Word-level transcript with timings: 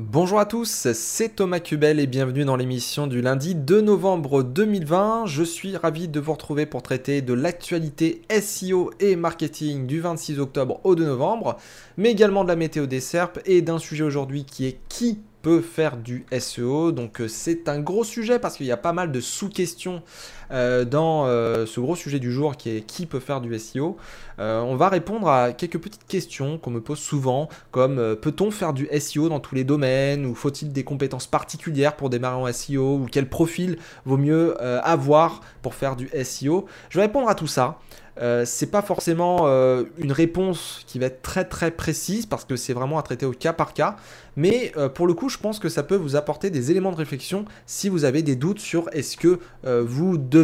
Bonjour 0.00 0.38
à 0.38 0.46
tous, 0.46 0.92
c'est 0.92 1.30
Thomas 1.30 1.58
Cubel 1.58 1.98
et 1.98 2.06
bienvenue 2.06 2.44
dans 2.44 2.54
l'émission 2.54 3.08
du 3.08 3.20
lundi 3.20 3.56
2 3.56 3.80
novembre 3.80 4.44
2020. 4.44 5.26
Je 5.26 5.42
suis 5.42 5.76
ravi 5.76 6.06
de 6.06 6.20
vous 6.20 6.34
retrouver 6.34 6.66
pour 6.66 6.84
traiter 6.84 7.20
de 7.20 7.32
l'actualité 7.32 8.22
SEO 8.30 8.92
et 9.00 9.16
marketing 9.16 9.88
du 9.88 9.98
26 9.98 10.38
octobre 10.38 10.80
au 10.84 10.94
2 10.94 11.04
novembre, 11.04 11.56
mais 11.96 12.12
également 12.12 12.44
de 12.44 12.48
la 12.48 12.54
météo 12.54 12.86
des 12.86 13.00
SERP 13.00 13.40
et 13.44 13.60
d'un 13.60 13.80
sujet 13.80 14.04
aujourd'hui 14.04 14.44
qui 14.44 14.66
est 14.66 14.78
qui 14.88 15.18
peut 15.42 15.60
faire 15.60 15.96
du 15.96 16.24
SEO. 16.38 16.92
Donc 16.92 17.20
euh, 17.20 17.26
c'est 17.26 17.68
un 17.68 17.80
gros 17.80 18.04
sujet 18.04 18.38
parce 18.38 18.56
qu'il 18.56 18.66
y 18.66 18.72
a 18.72 18.76
pas 18.76 18.92
mal 18.92 19.10
de 19.10 19.20
sous-questions 19.20 20.04
euh, 20.50 20.84
dans 20.84 21.26
euh, 21.26 21.66
ce 21.66 21.80
gros 21.80 21.96
sujet 21.96 22.18
du 22.18 22.32
jour 22.32 22.56
qui 22.56 22.70
est 22.70 22.80
qui 22.80 23.06
peut 23.06 23.20
faire 23.20 23.40
du 23.40 23.56
SEO. 23.58 23.96
on 24.38 24.76
va 24.76 24.88
répondre 24.88 25.28
à 25.28 25.52
quelques 25.52 25.78
petites 25.78 26.06
questions 26.06 26.58
qu'on 26.58 26.70
me 26.70 26.80
pose 26.80 26.98
souvent 26.98 27.48
comme 27.70 28.16
peut-on 28.16 28.50
faire 28.50 28.72
du 28.72 28.88
SEO 28.98 29.28
dans 29.28 29.40
tous 29.40 29.54
les 29.54 29.64
domaines 29.64 30.26
ou 30.26 30.34
faut-il 30.34 30.72
des 30.72 30.84
compétences 30.84 31.26
particulières 31.26 31.96
pour 31.96 32.10
démarrer 32.10 32.36
en 32.36 32.52
SEO 32.52 32.98
ou 32.98 33.06
quel 33.10 33.28
profil 33.28 33.78
vaut 34.04 34.16
mieux 34.16 34.60
avoir 34.62 35.40
pour 35.62 35.74
faire 35.74 35.96
du 35.96 36.08
SEO. 36.24 36.66
Je 36.88 36.98
vais 36.98 37.06
répondre 37.06 37.28
à 37.28 37.34
tout 37.34 37.46
ça. 37.46 37.78
Euh, 38.20 38.44
c'est 38.44 38.70
pas 38.70 38.82
forcément 38.82 39.42
euh, 39.42 39.84
une 39.98 40.10
réponse 40.10 40.82
qui 40.86 40.98
va 40.98 41.06
être 41.06 41.22
très 41.22 41.44
très 41.44 41.70
précise 41.70 42.26
parce 42.26 42.44
que 42.44 42.56
c'est 42.56 42.72
vraiment 42.72 42.98
à 42.98 43.02
traiter 43.02 43.26
au 43.26 43.32
cas 43.32 43.52
par 43.52 43.74
cas. 43.74 43.96
Mais 44.36 44.72
euh, 44.76 44.88
pour 44.88 45.06
le 45.06 45.14
coup, 45.14 45.28
je 45.28 45.38
pense 45.38 45.58
que 45.58 45.68
ça 45.68 45.82
peut 45.82 45.96
vous 45.96 46.16
apporter 46.16 46.50
des 46.50 46.70
éléments 46.70 46.90
de 46.90 46.96
réflexion 46.96 47.44
si 47.66 47.88
vous 47.88 48.04
avez 48.04 48.22
des 48.22 48.36
doutes 48.36 48.60
sur 48.60 48.88
est-ce 48.92 49.16
que 49.16 49.38
vous 49.64 50.16
devez, 50.18 50.37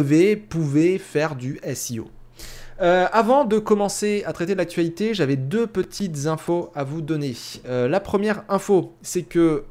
pouvez 0.49 0.97
faire 0.97 1.35
du 1.35 1.59
SEO. 1.73 2.07
avant 2.79 3.45
de 3.45 3.59
commencer 3.59 4.23
à 4.25 4.33
traiter 4.33 4.53
de 4.53 4.57
l'actualité, 4.57 5.13
j'avais 5.13 5.35
deux 5.35 5.67
petites 5.67 6.25
infos 6.25 6.71
à 6.75 6.83
vous 6.83 7.01
donner. 7.01 7.33
la 7.65 7.99
première 7.99 8.43
info, 8.49 8.93
c'est 9.01 9.23
que 9.23 9.63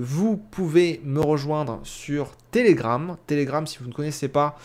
vous 0.00 0.36
pouvez 0.36 1.00
me 1.04 1.20
rejoindre 1.20 1.80
sur 1.82 2.32
Telegram. 2.50 3.16
Telegram, 3.26 3.66
si 3.66 3.78
vous 3.78 3.88
ne 3.88 3.92
connaissez 3.92 4.28
pas, 4.28 4.56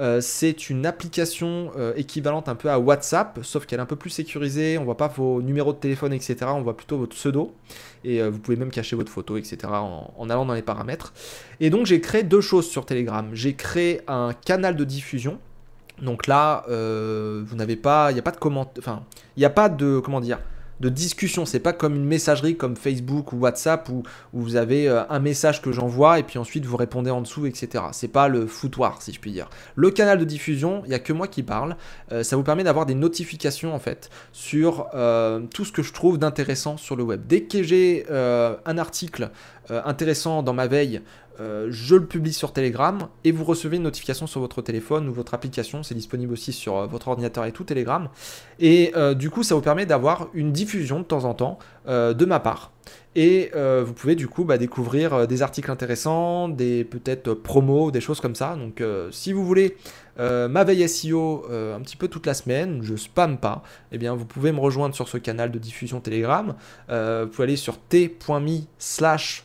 euh, 0.00 0.20
c'est 0.22 0.70
une 0.70 0.86
application 0.86 1.72
euh, 1.76 1.92
équivalente 1.94 2.48
un 2.48 2.54
peu 2.54 2.70
à 2.70 2.78
WhatsApp, 2.78 3.40
sauf 3.42 3.66
qu'elle 3.66 3.80
est 3.80 3.82
un 3.82 3.86
peu 3.86 3.96
plus 3.96 4.10
sécurisée. 4.10 4.78
On 4.78 4.84
voit 4.84 4.96
pas 4.96 5.08
vos 5.08 5.42
numéros 5.42 5.74
de 5.74 5.78
téléphone, 5.78 6.14
etc. 6.14 6.36
On 6.46 6.62
voit 6.62 6.76
plutôt 6.76 6.96
votre 6.96 7.14
pseudo. 7.14 7.54
Et 8.02 8.22
euh, 8.22 8.30
vous 8.30 8.38
pouvez 8.38 8.56
même 8.56 8.70
cacher 8.70 8.96
votre 8.96 9.12
photo, 9.12 9.36
etc. 9.36 9.58
En, 9.66 10.30
allant 10.30 10.46
dans 10.46 10.54
les 10.54 10.62
paramètres. 10.62 11.12
Et 11.60 11.68
donc 11.68 11.84
j'ai 11.84 12.00
créé 12.00 12.22
deux 12.22 12.40
choses 12.40 12.66
sur 12.66 12.86
Telegram. 12.86 13.28
J'ai 13.34 13.54
créé 13.54 14.00
un 14.08 14.32
canal 14.32 14.74
de 14.74 14.84
diffusion. 14.84 15.38
Donc 16.00 16.26
là, 16.26 16.64
vous 16.66 17.56
n'avez 17.56 17.76
pas, 17.76 18.10
il 18.10 18.14
n'y 18.14 18.20
a 18.20 18.22
pas 18.22 18.30
de 18.30 18.38
comment, 18.38 18.72
enfin, 18.78 19.02
il 19.36 19.40
n'y 19.40 19.44
a 19.44 19.50
pas 19.50 19.68
de, 19.68 20.00
comment 20.02 20.22
dire, 20.22 20.38
de 20.80 20.88
discussion. 20.88 21.46
C'est 21.46 21.60
pas 21.60 21.72
comme 21.72 21.94
une 21.94 22.04
messagerie 22.04 22.56
comme 22.56 22.76
Facebook 22.76 23.32
ou 23.32 23.36
WhatsApp 23.36 23.88
où, 23.88 24.02
vous 24.32 24.56
avez 24.56 24.88
euh, 24.88 25.02
un 25.08 25.18
message 25.18 25.60
que 25.60 25.72
j'envoie 25.72 26.18
et 26.18 26.22
puis 26.22 26.38
ensuite 26.38 26.64
vous 26.64 26.76
répondez 26.76 27.10
en 27.10 27.20
dessous, 27.20 27.46
etc. 27.46 27.84
C'est 27.92 28.08
pas 28.08 28.28
le 28.28 28.46
foutoir, 28.46 29.02
si 29.02 29.12
je 29.12 29.20
puis 29.20 29.32
dire. 29.32 29.48
Le 29.76 29.90
canal 29.90 30.18
de 30.18 30.24
diffusion, 30.24 30.82
il 30.84 30.88
n'y 30.88 30.94
a 30.94 30.98
que 30.98 31.12
moi 31.12 31.28
qui 31.28 31.42
parle. 31.42 31.76
Euh, 32.12 32.22
ça 32.22 32.36
vous 32.36 32.42
permet 32.42 32.64
d'avoir 32.64 32.86
des 32.86 32.94
notifications 32.94 33.74
en 33.74 33.78
fait 33.78 34.10
sur 34.32 34.88
euh, 34.94 35.40
tout 35.54 35.64
ce 35.64 35.72
que 35.72 35.82
je 35.82 35.92
trouve 35.92 36.18
d'intéressant 36.18 36.76
sur 36.76 36.96
le 36.96 37.02
web. 37.02 37.22
Dès 37.26 37.42
que 37.42 37.62
j'ai 37.62 38.06
un 38.10 38.78
article 38.78 39.30
intéressant 39.68 40.42
dans 40.42 40.52
ma 40.52 40.66
veille, 40.66 41.00
euh, 41.40 41.68
je 41.70 41.94
le 41.94 42.04
publie 42.04 42.34
sur 42.34 42.52
Telegram 42.52 43.08
et 43.24 43.32
vous 43.32 43.44
recevez 43.44 43.78
une 43.78 43.84
notification 43.84 44.26
sur 44.26 44.40
votre 44.40 44.60
téléphone 44.60 45.08
ou 45.08 45.12
votre 45.12 45.32
application. 45.32 45.82
C'est 45.82 45.94
disponible 45.94 46.32
aussi 46.32 46.52
sur 46.52 46.76
euh, 46.76 46.86
votre 46.86 47.08
ordinateur 47.08 47.46
et 47.46 47.52
tout 47.52 47.64
Telegram. 47.64 48.08
Et 48.58 48.92
euh, 48.94 49.14
du 49.14 49.30
coup, 49.30 49.42
ça 49.42 49.54
vous 49.54 49.62
permet 49.62 49.86
d'avoir 49.86 50.28
une 50.34 50.52
diffusion 50.52 50.98
de 50.98 51.04
temps 51.04 51.24
en 51.24 51.34
temps 51.34 51.58
de 51.86 52.24
ma 52.24 52.38
part. 52.38 52.70
Et 53.16 53.50
vous 53.54 53.92
pouvez 53.94 54.14
du 54.14 54.28
coup 54.28 54.44
bah, 54.44 54.58
découvrir 54.58 55.26
des 55.26 55.42
articles 55.42 55.70
intéressants, 55.70 56.48
des 56.48 56.84
peut-être 56.84 57.32
promos, 57.34 57.90
des 57.90 58.00
choses 58.00 58.20
comme 58.20 58.36
ça. 58.36 58.54
Donc 58.54 58.82
si 59.10 59.32
vous 59.32 59.44
voulez 59.44 59.76
ma 60.18 60.62
veille 60.62 60.88
SEO 60.88 61.46
un 61.50 61.80
petit 61.80 61.96
peu 61.96 62.06
toute 62.06 62.26
la 62.26 62.34
semaine, 62.34 62.80
je 62.82 62.94
spam 62.94 63.38
pas, 63.38 63.64
eh 63.90 63.98
bien 63.98 64.14
vous 64.14 64.26
pouvez 64.26 64.52
me 64.52 64.60
rejoindre 64.60 64.94
sur 64.94 65.08
ce 65.08 65.16
canal 65.16 65.50
de 65.50 65.58
diffusion 65.58 66.00
Telegram. 66.00 66.54
vous 66.88 67.26
pouvez 67.28 67.44
aller 67.44 67.56
sur 67.56 67.78
t.me 67.78 68.60
slash 68.78 69.44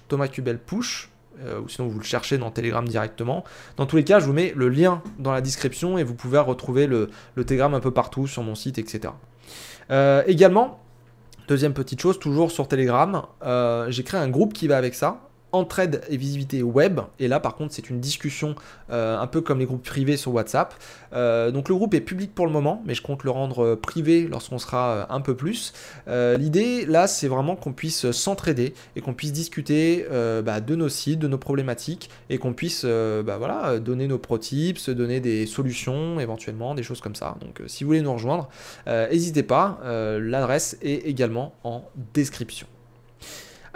Push 0.67 1.09
euh, 1.43 1.61
ou 1.61 1.69
sinon 1.69 1.87
vous 1.87 1.99
le 1.99 2.05
cherchez 2.05 2.37
dans 2.37 2.51
Telegram 2.51 2.87
directement. 2.87 3.43
Dans 3.77 3.85
tous 3.85 3.95
les 3.95 4.03
cas, 4.03 4.19
je 4.19 4.25
vous 4.25 4.33
mets 4.33 4.53
le 4.55 4.69
lien 4.69 5.01
dans 5.19 5.31
la 5.31 5.41
description 5.41 5.97
et 5.97 6.03
vous 6.03 6.15
pouvez 6.15 6.39
retrouver 6.39 6.87
le, 6.87 7.09
Telegram 7.35 7.73
un 7.73 7.79
peu 7.79 7.91
partout 7.91 8.27
sur 8.27 8.43
mon 8.43 8.55
site, 8.55 8.77
etc. 8.77 9.13
Euh, 9.91 10.23
également, 10.27 10.79
deuxième 11.47 11.73
petite 11.73 12.01
chose, 12.01 12.19
toujours 12.19 12.51
sur 12.51 12.67
Telegram, 12.67 13.23
euh, 13.43 13.89
j'ai 13.89 14.03
créé 14.03 14.19
un 14.19 14.29
groupe 14.29 14.53
qui 14.53 14.67
va 14.67 14.77
avec 14.77 14.95
ça 14.95 15.21
entraide 15.55 16.01
et 16.09 16.17
visibilité 16.17 16.63
web. 16.63 16.99
Et 17.19 17.27
là, 17.27 17.39
par 17.39 17.55
contre, 17.55 17.73
c'est 17.73 17.89
une 17.89 17.99
discussion 17.99 18.55
euh, 18.91 19.17
un 19.17 19.27
peu 19.27 19.41
comme 19.41 19.59
les 19.59 19.65
groupes 19.65 19.83
privés 19.83 20.17
sur 20.17 20.33
WhatsApp. 20.33 20.73
Euh, 21.13 21.51
donc 21.51 21.69
le 21.69 21.75
groupe 21.75 21.93
est 21.93 22.01
public 22.01 22.35
pour 22.35 22.45
le 22.45 22.51
moment, 22.51 22.83
mais 22.85 22.93
je 22.93 23.01
compte 23.01 23.23
le 23.23 23.31
rendre 23.31 23.63
euh, 23.63 23.75
privé 23.75 24.27
lorsqu'on 24.29 24.59
sera 24.59 25.11
un 25.11 25.21
peu 25.21 25.35
plus. 25.35 25.73
L'idée, 26.07 26.85
là, 26.85 27.07
c'est 27.07 27.27
vraiment 27.27 27.55
qu'on 27.55 27.73
puisse 27.73 28.11
s'entraider 28.11 28.73
et 28.95 29.01
qu'on 29.01 29.13
puisse 29.13 29.33
discuter 29.33 30.05
bah, 30.43 30.61
de 30.61 30.75
nos 30.75 30.89
sites, 30.89 31.19
de 31.19 31.27
nos 31.27 31.37
problématiques, 31.37 32.09
et 32.29 32.37
qu'on 32.37 32.53
puisse 32.53 32.85
bah, 32.85 33.37
voilà, 33.37 33.79
donner 33.79 34.07
nos 34.07 34.17
pro 34.17 34.37
tips, 34.37 34.89
donner 34.89 35.19
des 35.19 35.45
solutions 35.45 36.19
éventuellement, 36.19 36.75
des 36.75 36.83
choses 36.83 37.01
comme 37.01 37.15
ça. 37.15 37.35
Donc 37.41 37.61
si 37.67 37.83
vous 37.83 37.89
voulez 37.89 38.01
nous 38.01 38.13
rejoindre, 38.13 38.49
n'hésitez 38.87 39.43
pas. 39.43 39.79
L'adresse 39.83 40.77
est 40.81 41.07
également 41.07 41.53
en 41.63 41.83
description. 42.13 42.67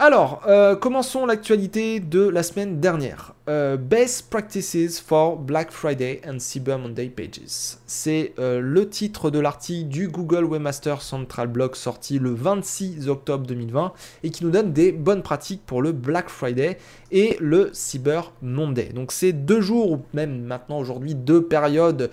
Alors, 0.02 0.44
euh, 0.48 0.78
commençons 0.78 1.26
l'actualité 1.26 2.00
de 2.00 2.22
la 2.22 2.42
semaine 2.42 2.80
dernière. 2.80 3.34
Euh, 3.50 3.78
Best 3.78 4.30
Practices 4.30 5.00
for 5.00 5.36
Black 5.36 5.72
Friday 5.72 6.22
and 6.24 6.38
Cyber 6.38 6.78
Monday 6.78 7.10
Pages. 7.10 7.80
C'est 7.88 8.34
euh, 8.38 8.60
le 8.62 8.88
titre 8.88 9.32
de 9.32 9.40
l'article 9.40 9.88
du 9.88 10.08
Google 10.08 10.44
Webmaster 10.44 11.02
Central 11.02 11.48
Blog 11.48 11.74
sorti 11.76 12.20
le 12.20 12.32
26 12.32 13.10
octobre 13.10 13.48
2020 13.48 13.94
et 14.22 14.30
qui 14.30 14.46
nous 14.46 14.52
donne 14.52 14.72
des 14.72 14.92
bonnes 14.92 15.24
pratiques 15.24 15.64
pour 15.66 15.82
le 15.82 15.94
Black 15.94 16.30
Friday 16.30 16.78
et 17.12 17.38
le 17.40 17.72
Cyber 17.74 18.34
Monday. 18.44 18.90
Donc 18.94 19.12
c'est 19.12 19.34
deux 19.34 19.62
jours 19.62 19.94
ou 19.94 20.02
même 20.14 20.44
maintenant 20.44 20.78
aujourd'hui 20.78 21.16
deux 21.16 21.42
périodes 21.42 22.12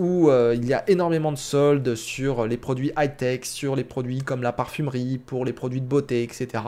où 0.00 0.30
il 0.30 0.64
y 0.64 0.72
a 0.72 0.88
énormément 0.88 1.32
de 1.32 1.36
soldes 1.36 1.94
sur 1.94 2.46
les 2.46 2.56
produits 2.56 2.92
high-tech, 2.96 3.44
sur 3.44 3.76
les 3.76 3.84
produits 3.84 4.20
comme 4.20 4.42
la 4.42 4.52
parfumerie, 4.52 5.18
pour 5.18 5.44
les 5.44 5.52
produits 5.52 5.82
de 5.82 5.86
beauté, 5.86 6.22
etc. 6.22 6.62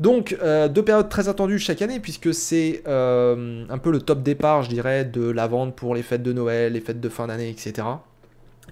Donc, 0.00 0.36
euh, 0.42 0.68
deux 0.68 0.82
périodes 0.82 1.08
très 1.08 1.28
attendues 1.28 1.58
chaque 1.58 1.82
année, 1.82 2.00
puisque 2.00 2.34
c'est 2.34 2.82
euh, 2.86 3.64
un 3.68 3.78
peu 3.78 3.90
le 3.90 4.00
top 4.00 4.22
départ, 4.22 4.62
je 4.62 4.68
dirais, 4.68 5.04
de 5.04 5.30
la 5.30 5.46
vente 5.46 5.76
pour 5.76 5.94
les 5.94 6.02
fêtes 6.02 6.22
de 6.22 6.32
Noël, 6.32 6.72
les 6.72 6.80
fêtes 6.80 7.00
de 7.00 7.08
fin 7.08 7.28
d'année, 7.28 7.48
etc. 7.48 7.86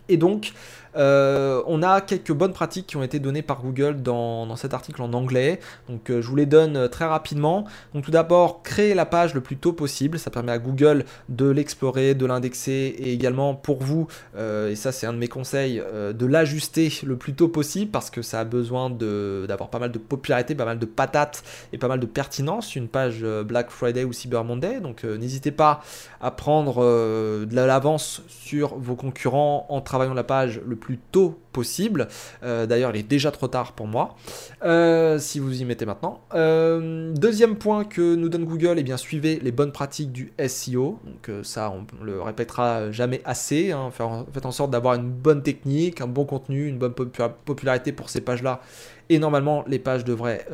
Et 0.08 0.16
donc, 0.16 0.52
euh, 0.96 1.62
on 1.66 1.82
a 1.82 2.00
quelques 2.00 2.32
bonnes 2.32 2.52
pratiques 2.52 2.86
qui 2.86 2.96
ont 2.96 3.02
été 3.02 3.18
données 3.18 3.42
par 3.42 3.62
Google 3.62 4.02
dans, 4.02 4.54
cet 4.56 4.74
article 4.74 5.02
en 5.02 5.12
anglais. 5.12 5.60
Donc 5.88 6.10
euh, 6.10 6.20
je 6.20 6.28
vous 6.28 6.36
les 6.36 6.46
donne 6.46 6.76
euh, 6.76 6.88
très 6.88 7.06
rapidement. 7.06 7.64
Donc 7.94 8.04
tout 8.04 8.10
d'abord, 8.10 8.62
créer 8.62 8.94
la 8.94 9.06
page 9.06 9.34
le 9.34 9.40
plus 9.40 9.56
tôt 9.56 9.72
possible. 9.72 10.18
Ça 10.18 10.30
permet 10.30 10.52
à 10.52 10.58
Google 10.58 11.04
de 11.28 11.48
l'explorer, 11.48 12.14
de 12.14 12.26
l'indexer 12.26 12.94
et 12.98 13.12
également 13.12 13.54
pour 13.54 13.82
vous, 13.82 14.06
et 14.38 14.74
ça 14.74 14.92
c'est 14.92 15.06
un 15.06 15.12
de 15.12 15.18
mes 15.18 15.28
conseils, 15.28 15.82
de 15.92 16.26
l'ajuster 16.26 16.92
le 17.04 17.16
plus 17.16 17.34
tôt 17.34 17.48
possible 17.48 17.90
parce 17.90 18.10
que 18.10 18.22
ça 18.22 18.40
a 18.40 18.44
besoin 18.44 18.90
d'avoir 18.90 19.70
pas 19.70 19.78
mal 19.78 19.92
de 19.92 19.98
popularité, 19.98 20.54
pas 20.54 20.64
mal 20.64 20.78
de 20.78 20.86
patates 20.86 21.42
et 21.72 21.78
pas 21.78 21.88
mal 21.88 22.00
de 22.00 22.06
pertinence. 22.06 22.76
Une 22.76 22.88
page 22.88 23.24
Black 23.44 23.70
Friday 23.70 24.04
ou 24.04 24.12
Cyber 24.12 24.44
Monday. 24.44 24.80
Donc 24.80 25.04
n'hésitez 25.04 25.50
pas 25.50 25.82
à 26.20 26.30
prendre 26.30 26.82
de 26.82 27.54
l'avance 27.54 28.22
sur 28.28 28.76
vos 28.76 28.96
concurrents 28.96 29.66
en 29.68 29.80
travaillant 29.80 30.14
la 30.14 30.24
page 30.24 30.60
le 30.66 30.76
plus 30.76 30.81
tôt 31.10 31.38
possible. 31.52 32.08
Euh, 32.42 32.66
d'ailleurs, 32.66 32.90
il 32.94 32.98
est 32.98 33.02
déjà 33.02 33.30
trop 33.30 33.48
tard 33.48 33.72
pour 33.72 33.86
moi, 33.86 34.16
euh, 34.64 35.18
si 35.18 35.38
vous 35.38 35.60
y 35.60 35.64
mettez 35.64 35.86
maintenant. 35.86 36.20
Euh, 36.34 37.12
deuxième 37.14 37.56
point 37.56 37.84
que 37.84 38.14
nous 38.14 38.28
donne 38.28 38.44
Google, 38.44 38.76
eh 38.78 38.82
bien 38.82 38.96
suivez 38.96 39.38
les 39.42 39.52
bonnes 39.52 39.72
pratiques 39.72 40.12
du 40.12 40.32
SEO. 40.46 40.98
Donc 41.04 41.44
ça, 41.44 41.70
on, 41.70 42.04
le 42.04 42.20
répétera 42.20 42.90
jamais 42.90 43.20
assez. 43.24 43.72
Hein. 43.72 43.90
faites 44.32 44.46
en 44.46 44.52
sorte 44.52 44.70
d'avoir 44.70 44.94
une 44.94 45.10
bonne 45.10 45.42
technique, 45.42 46.00
un 46.00 46.08
bon 46.08 46.24
contenu, 46.24 46.66
une 46.66 46.78
bonne 46.78 46.94
popularité 46.94 47.92
pour 47.92 48.10
ces 48.10 48.20
pages-là. 48.20 48.60
Et 49.08 49.18
normalement, 49.18 49.64
les 49.66 49.78
pages 49.78 50.04
devraient 50.04 50.46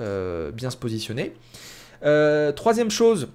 bien 0.53 0.71
se 0.71 0.77
positionner. 0.77 1.35
troisième 2.57 2.91
chose, 2.91 3.29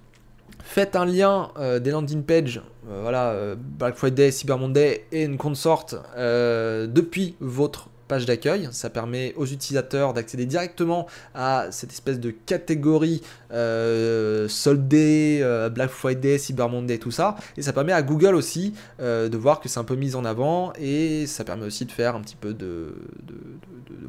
faites 0.63 0.95
un 0.95 1.05
lien 1.05 1.51
des 1.81 1.91
landing 1.91 2.23
pages 2.23 2.61
voilà, 2.87 3.31
euh, 3.31 3.55
Black 3.57 3.95
Friday, 3.95 4.31
Cyber 4.31 4.57
Monday 4.57 5.05
et 5.11 5.23
une 5.23 5.37
consort 5.37 5.85
euh, 6.17 6.87
depuis 6.87 7.35
votre 7.39 7.89
page 8.07 8.25
d'accueil. 8.25 8.69
Ça 8.71 8.89
permet 8.89 9.33
aux 9.35 9.45
utilisateurs 9.45 10.13
d'accéder 10.13 10.45
directement 10.45 11.07
à 11.33 11.67
cette 11.71 11.91
espèce 11.91 12.19
de 12.19 12.31
catégorie 12.31 13.21
euh, 13.51 14.47
euh, 14.73 15.69
Black 15.69 15.89
Friday, 15.89 16.37
Cyber 16.37 16.69
Monday, 16.69 16.97
tout 16.97 17.11
ça. 17.11 17.35
Et 17.57 17.61
ça 17.61 17.73
permet 17.73 17.93
à 17.93 18.01
Google 18.01 18.35
aussi 18.35 18.73
euh, 18.99 19.29
de 19.29 19.37
voir 19.37 19.59
que 19.59 19.69
c'est 19.69 19.79
un 19.79 19.83
peu 19.83 19.95
mis 19.95 20.15
en 20.15 20.25
avant 20.25 20.73
et 20.79 21.25
ça 21.27 21.43
permet 21.43 21.65
aussi 21.65 21.85
de 21.85 21.91
faire 21.91 22.15
un 22.15 22.21
petit 22.21 22.35
peu 22.35 22.53
de, 22.53 22.93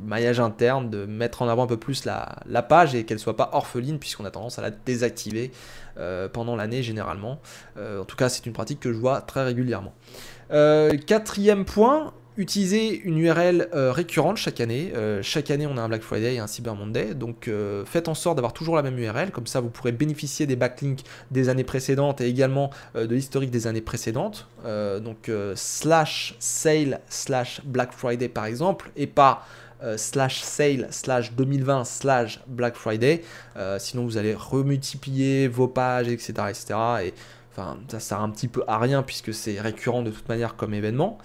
maillage 0.04 0.40
interne, 0.40 0.90
de 0.90 1.06
mettre 1.06 1.42
en 1.42 1.48
avant 1.48 1.64
un 1.64 1.66
peu 1.66 1.76
plus 1.76 2.04
la, 2.04 2.36
la 2.46 2.62
page 2.62 2.94
et 2.94 3.04
qu'elle 3.04 3.18
soit 3.18 3.36
pas 3.36 3.50
orpheline 3.52 3.98
puisqu'on 3.98 4.24
a 4.24 4.30
tendance 4.30 4.58
à 4.58 4.62
la 4.62 4.70
désactiver 4.70 5.50
pendant 6.32 6.56
l'année 6.56 6.82
généralement. 6.82 7.40
en 7.78 8.04
tout 8.04 8.16
cas, 8.16 8.28
c'est 8.28 8.44
une 8.46 8.52
pratique 8.52 8.80
que 8.80 8.92
je 8.92 8.98
vois 8.98 9.20
très 9.20 9.44
régulièrement. 9.44 9.94
quatrième 10.50 11.64
point, 11.64 12.12
utiliser 12.36 13.00
une 13.00 13.18
URL 13.18 13.68
euh, 13.74 13.92
récurrente 13.92 14.36
chaque 14.36 14.60
année. 14.60 14.92
Euh, 14.94 15.22
chaque 15.22 15.50
année, 15.50 15.66
on 15.66 15.76
a 15.76 15.82
un 15.82 15.88
Black 15.88 16.02
Friday 16.02 16.34
et 16.34 16.38
un 16.38 16.46
Cyber 16.46 16.74
Monday. 16.74 17.14
Donc, 17.14 17.48
euh, 17.48 17.84
faites 17.84 18.08
en 18.08 18.14
sorte 18.14 18.36
d'avoir 18.36 18.52
toujours 18.52 18.76
la 18.76 18.82
même 18.82 18.98
URL. 18.98 19.30
Comme 19.30 19.46
ça, 19.46 19.60
vous 19.60 19.70
pourrez 19.70 19.92
bénéficier 19.92 20.46
des 20.46 20.56
backlinks 20.56 21.04
des 21.30 21.48
années 21.48 21.64
précédentes 21.64 22.20
et 22.20 22.26
également 22.26 22.70
de 22.94 23.14
l'historique 23.14 23.50
des 23.50 23.66
années 23.66 23.80
précédentes. 23.80 24.48
donc, 24.64 25.30
slash 25.54 26.34
sale 26.38 27.00
slash 27.08 27.60
Black 27.64 27.92
Friday 27.92 28.28
par 28.28 28.46
exemple, 28.46 28.90
et 28.96 29.06
pas 29.06 29.46
slash 29.96 30.42
sale 30.42 30.88
slash 30.90 31.32
2020 31.32 31.84
slash 31.84 32.40
Black 32.46 32.76
Friday. 32.76 33.22
sinon, 33.78 34.04
vous 34.04 34.16
allez 34.16 34.34
remultiplier 34.34 35.48
vos 35.48 35.68
pages, 35.68 36.08
etc. 36.08 36.32
etc. 36.48 36.74
et 37.04 37.14
enfin, 37.52 37.78
ça 37.88 38.00
sert 38.00 38.20
un 38.20 38.30
petit 38.30 38.48
peu 38.48 38.62
à 38.66 38.78
rien 38.78 39.02
puisque 39.02 39.32
c'est 39.34 39.60
récurrent 39.60 40.02
de 40.02 40.10
toute 40.10 40.28
manière 40.28 40.56
comme 40.56 40.74
événement. 40.74 41.18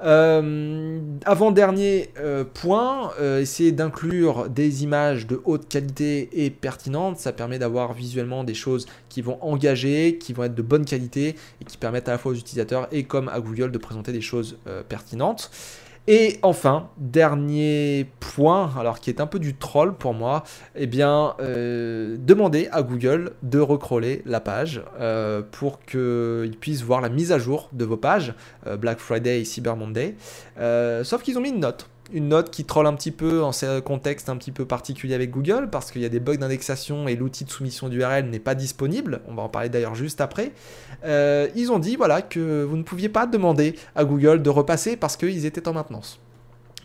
Euh, 0.00 1.00
avant-dernier 1.24 2.10
euh, 2.18 2.44
point, 2.44 3.10
euh, 3.20 3.40
essayer 3.40 3.72
d'inclure 3.72 4.48
des 4.48 4.84
images 4.84 5.26
de 5.26 5.40
haute 5.44 5.68
qualité 5.68 6.28
et 6.32 6.50
pertinentes. 6.50 7.18
Ça 7.18 7.32
permet 7.32 7.58
d'avoir 7.58 7.92
visuellement 7.92 8.44
des 8.44 8.54
choses 8.54 8.86
qui 9.08 9.22
vont 9.22 9.38
engager, 9.42 10.18
qui 10.18 10.32
vont 10.32 10.44
être 10.44 10.54
de 10.54 10.62
bonne 10.62 10.84
qualité 10.84 11.34
et 11.60 11.64
qui 11.64 11.76
permettent 11.76 12.08
à 12.08 12.12
la 12.12 12.18
fois 12.18 12.32
aux 12.32 12.36
utilisateurs 12.36 12.88
et 12.92 13.04
comme 13.04 13.28
à 13.28 13.40
Google 13.40 13.72
de 13.72 13.78
présenter 13.78 14.12
des 14.12 14.20
choses 14.20 14.58
pertinentes. 14.88 15.50
Et 16.10 16.38
enfin, 16.40 16.88
dernier 16.96 18.06
point, 18.18 18.72
alors 18.80 18.98
qui 18.98 19.10
est 19.10 19.20
un 19.20 19.26
peu 19.26 19.38
du 19.38 19.54
troll 19.54 19.94
pour 19.94 20.14
moi, 20.14 20.42
eh 20.74 20.86
bien, 20.86 21.34
euh, 21.38 22.16
demandez 22.18 22.66
à 22.72 22.82
Google 22.82 23.32
de 23.42 23.60
recrawler 23.60 24.22
la 24.24 24.40
page 24.40 24.80
euh, 24.98 25.42
pour 25.50 25.80
qu'ils 25.80 26.56
puissent 26.58 26.80
voir 26.80 27.02
la 27.02 27.10
mise 27.10 27.30
à 27.30 27.38
jour 27.38 27.68
de 27.74 27.84
vos 27.84 27.98
pages, 27.98 28.32
euh, 28.66 28.78
Black 28.78 29.00
Friday 29.00 29.44
Cyber 29.44 29.76
Monday. 29.76 30.16
sauf 31.04 31.22
qu'ils 31.22 31.36
ont 31.36 31.42
mis 31.42 31.50
une 31.50 31.60
note 31.60 31.86
une 32.12 32.28
note 32.28 32.50
qui 32.50 32.64
troll 32.64 32.86
un 32.86 32.94
petit 32.94 33.10
peu 33.10 33.42
en 33.42 33.52
ce 33.52 33.80
contexte 33.80 34.28
un 34.28 34.36
petit 34.36 34.52
peu 34.52 34.64
particulier 34.64 35.14
avec 35.14 35.30
Google 35.30 35.68
parce 35.70 35.90
qu'il 35.90 36.02
y 36.02 36.06
a 36.06 36.08
des 36.08 36.20
bugs 36.20 36.36
d'indexation 36.36 37.06
et 37.06 37.16
l'outil 37.16 37.44
de 37.44 37.50
soumission 37.50 37.88
d'URL 37.88 38.26
n'est 38.26 38.38
pas 38.38 38.54
disponible. 38.54 39.20
On 39.28 39.34
va 39.34 39.42
en 39.42 39.48
parler 39.48 39.68
d'ailleurs 39.68 39.94
juste 39.94 40.20
après. 40.20 40.52
Euh, 41.04 41.48
ils 41.54 41.70
ont 41.70 41.78
dit 41.78 41.96
voilà 41.96 42.22
que 42.22 42.62
vous 42.62 42.76
ne 42.76 42.82
pouviez 42.82 43.08
pas 43.08 43.26
demander 43.26 43.74
à 43.94 44.04
Google 44.04 44.42
de 44.42 44.50
repasser 44.50 44.96
parce 44.96 45.16
qu'ils 45.16 45.44
étaient 45.44 45.68
en 45.68 45.74
maintenance. 45.74 46.18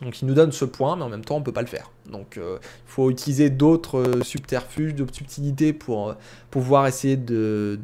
Donc 0.01 0.21
ils 0.21 0.25
nous 0.25 0.33
donnent 0.33 0.51
ce 0.51 0.65
point, 0.65 0.97
mais 0.97 1.03
en 1.03 1.09
même 1.09 1.23
temps 1.23 1.37
on 1.37 1.39
ne 1.39 1.45
peut 1.45 1.53
pas 1.53 1.61
le 1.61 1.67
faire. 1.67 1.91
Donc 2.11 2.37
euh, 2.37 2.57
il 2.61 2.91
faut 2.91 3.09
utiliser 3.09 3.49
d'autres 3.49 3.99
euh, 3.99 4.23
subterfuges, 4.23 4.93
d'autres 4.93 5.15
subtilités 5.15 5.71
pour 5.71 6.15
pouvoir 6.51 6.85
essayer 6.87 7.15
de, 7.15 7.79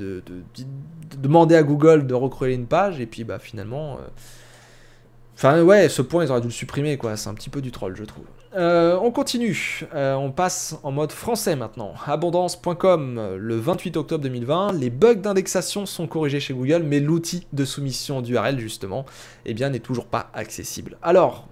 demander 1.18 1.56
à 1.56 1.64
Google 1.64 2.06
de 2.06 2.14
recréer 2.14 2.54
une 2.54 2.68
page 2.68 3.00
et 3.00 3.06
puis 3.06 3.24
bah 3.24 3.40
finalement 3.40 3.98
Enfin, 5.42 5.62
ouais, 5.62 5.88
ce 5.88 6.02
point, 6.02 6.26
ils 6.26 6.32
auraient 6.32 6.42
dû 6.42 6.48
le 6.48 6.54
supprimer, 6.54 6.98
quoi. 6.98 7.16
C'est 7.16 7.30
un 7.30 7.34
petit 7.34 7.50
peu 7.50 7.62
du 7.62 7.72
troll, 7.72 7.96
je 7.96 8.04
trouve. 8.04 8.26
Euh, 8.58 9.00
on 9.02 9.10
continue. 9.10 9.86
Euh, 9.96 10.14
on 10.16 10.32
passe 10.32 10.76
en 10.84 10.92
mode 10.92 11.14
français 11.14 11.56
maintenant. 11.56 11.94
Abondance.com, 12.06 13.38
le 13.38 13.56
28 13.56 13.96
octobre 13.96 14.22
2020. 14.22 14.74
Les 14.74 14.90
bugs 14.90 15.14
d'indexation 15.14 15.86
sont 15.86 16.08
corrigés 16.08 16.42
chez 16.42 16.54
Google, 16.54 16.84
mais 16.84 17.00
l'outil 17.00 17.48
de 17.54 17.64
soumission 17.64 18.20
d'URL, 18.22 18.60
justement, 18.60 19.06
eh 19.46 19.54
bien, 19.54 19.70
n'est 19.70 19.80
toujours 19.80 20.08
pas 20.08 20.30
accessible. 20.34 20.98
Alors, 21.02 21.48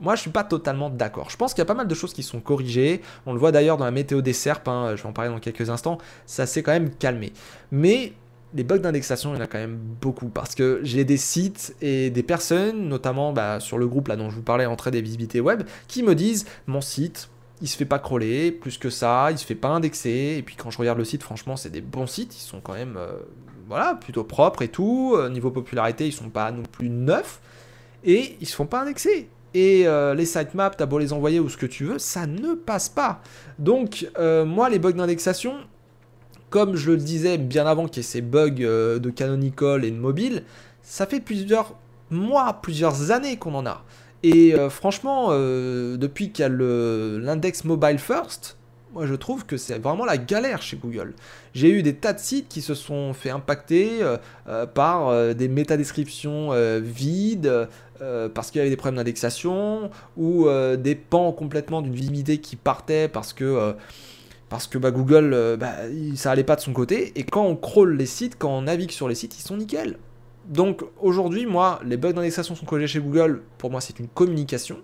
moi, 0.00 0.14
je 0.14 0.20
suis 0.20 0.30
pas 0.30 0.44
totalement 0.44 0.88
d'accord. 0.88 1.28
Je 1.28 1.36
pense 1.36 1.52
qu'il 1.52 1.62
y 1.62 1.62
a 1.62 1.66
pas 1.66 1.74
mal 1.74 1.88
de 1.88 1.94
choses 1.96 2.12
qui 2.12 2.22
sont 2.22 2.38
corrigées. 2.38 3.02
On 3.26 3.32
le 3.32 3.40
voit 3.40 3.50
d'ailleurs 3.50 3.76
dans 3.76 3.84
la 3.84 3.90
météo 3.90 4.20
des 4.20 4.34
serpes. 4.34 4.68
Hein, 4.68 4.94
je 4.94 5.02
vais 5.02 5.08
en 5.08 5.12
parler 5.12 5.32
dans 5.32 5.40
quelques 5.40 5.68
instants. 5.68 5.98
Ça 6.26 6.46
s'est 6.46 6.62
quand 6.62 6.72
même 6.72 6.90
calmé. 6.90 7.32
Mais 7.72 8.12
les 8.54 8.64
bugs 8.64 8.78
d'indexation, 8.78 9.32
il 9.32 9.38
y 9.38 9.40
en 9.40 9.44
a 9.44 9.46
quand 9.46 9.58
même 9.58 9.78
beaucoup 10.00 10.28
parce 10.28 10.54
que 10.54 10.80
j'ai 10.82 11.04
des 11.04 11.16
sites 11.16 11.74
et 11.80 12.10
des 12.10 12.22
personnes, 12.22 12.88
notamment 12.88 13.32
bah, 13.32 13.60
sur 13.60 13.78
le 13.78 13.86
groupe 13.86 14.08
là 14.08 14.16
dont 14.16 14.30
je 14.30 14.36
vous 14.36 14.42
parlais, 14.42 14.66
Entrée 14.66 14.90
des 14.90 15.02
visibilités 15.02 15.40
web, 15.40 15.62
qui 15.88 16.02
me 16.02 16.14
disent 16.14 16.46
mon 16.66 16.80
site, 16.80 17.28
il 17.60 17.68
se 17.68 17.76
fait 17.76 17.84
pas 17.84 17.98
crawler, 17.98 18.50
plus 18.50 18.76
que 18.76 18.90
ça, 18.90 19.28
il 19.30 19.38
se 19.38 19.46
fait 19.46 19.54
pas 19.54 19.68
indexer. 19.68 20.36
Et 20.38 20.42
puis 20.42 20.56
quand 20.56 20.70
je 20.70 20.78
regarde 20.78 20.98
le 20.98 21.04
site, 21.04 21.22
franchement, 21.22 21.56
c'est 21.56 21.70
des 21.70 21.80
bons 21.80 22.06
sites, 22.06 22.36
ils 22.36 22.40
sont 22.40 22.60
quand 22.60 22.74
même 22.74 22.96
euh, 22.96 23.12
voilà, 23.68 23.94
plutôt 23.94 24.24
propres 24.24 24.62
et 24.62 24.68
tout. 24.68 25.14
Euh, 25.16 25.28
niveau 25.30 25.50
popularité, 25.50 26.06
ils 26.06 26.12
sont 26.12 26.28
pas 26.28 26.50
non 26.50 26.64
plus 26.64 26.90
neufs 26.90 27.40
et 28.04 28.36
ils 28.40 28.46
se 28.46 28.54
font 28.54 28.66
pas 28.66 28.82
indexer. 28.82 29.28
Et 29.54 29.86
euh, 29.86 30.14
les 30.14 30.26
sitemaps, 30.26 30.76
t'as 30.76 30.86
beau 30.86 30.98
les 30.98 31.12
envoyer 31.12 31.38
ou 31.38 31.48
ce 31.48 31.56
que 31.56 31.66
tu 31.66 31.84
veux, 31.84 31.98
ça 31.98 32.26
ne 32.26 32.54
passe 32.54 32.88
pas. 32.88 33.22
Donc, 33.58 34.08
moi, 34.18 34.68
les 34.68 34.78
bugs 34.78 34.92
d'indexation, 34.92 35.54
comme 36.52 36.76
je 36.76 36.90
le 36.90 36.98
disais 36.98 37.38
bien 37.38 37.66
avant 37.66 37.88
qu'il 37.88 37.96
y 37.96 38.00
ait 38.00 38.08
ces 38.08 38.20
bugs 38.20 38.50
euh, 38.60 38.98
de 38.98 39.08
Canonical 39.08 39.86
et 39.86 39.90
de 39.90 39.96
mobile, 39.96 40.44
ça 40.82 41.06
fait 41.06 41.18
plusieurs 41.18 41.74
mois, 42.10 42.58
plusieurs 42.60 43.10
années 43.10 43.38
qu'on 43.38 43.54
en 43.54 43.64
a. 43.64 43.82
Et 44.22 44.54
euh, 44.54 44.68
franchement, 44.68 45.28
euh, 45.30 45.96
depuis 45.96 46.30
qu'il 46.30 46.42
y 46.42 46.46
a 46.46 46.50
l'index 46.50 47.64
mobile 47.64 47.98
first, 47.98 48.58
moi 48.92 49.06
je 49.06 49.14
trouve 49.14 49.46
que 49.46 49.56
c'est 49.56 49.78
vraiment 49.78 50.04
la 50.04 50.18
galère 50.18 50.60
chez 50.60 50.76
Google. 50.76 51.14
J'ai 51.54 51.70
eu 51.70 51.82
des 51.82 51.94
tas 51.94 52.12
de 52.12 52.20
sites 52.20 52.48
qui 52.48 52.60
se 52.60 52.74
sont 52.74 53.14
fait 53.14 53.30
impacter 53.30 54.00
par 54.74 55.34
des 55.34 55.48
métadescriptions 55.48 56.50
vides, 56.82 57.68
parce 58.34 58.50
qu'il 58.50 58.58
y 58.58 58.60
avait 58.60 58.68
des 58.68 58.76
problèmes 58.76 58.96
d'indexation, 58.96 59.90
ou 60.18 60.46
des 60.76 60.94
pans 60.94 61.32
complètement 61.32 61.80
d'une 61.80 61.94
visibilité 61.94 62.36
qui 62.36 62.56
partait 62.56 63.08
parce 63.08 63.32
que 63.32 63.74
parce 64.52 64.66
que 64.66 64.76
bah, 64.76 64.90
Google, 64.90 65.32
euh, 65.32 65.56
bah, 65.56 65.76
ça 66.14 66.30
allait 66.30 66.44
pas 66.44 66.56
de 66.56 66.60
son 66.60 66.74
côté. 66.74 67.18
Et 67.18 67.24
quand 67.24 67.42
on 67.42 67.56
crawl 67.56 67.96
les 67.96 68.04
sites, 68.04 68.36
quand 68.38 68.50
on 68.50 68.60
navigue 68.60 68.90
sur 68.90 69.08
les 69.08 69.14
sites, 69.14 69.38
ils 69.38 69.42
sont 69.42 69.56
nickel. 69.56 69.96
Donc 70.44 70.84
aujourd'hui, 71.00 71.46
moi, 71.46 71.80
les 71.86 71.96
bugs 71.96 72.12
d'indexation 72.12 72.54
sont 72.54 72.66
corrigés 72.66 72.86
chez 72.86 73.00
Google. 73.00 73.44
Pour 73.56 73.70
moi, 73.70 73.80
c'est 73.80 73.98
une 73.98 74.08
communication. 74.08 74.76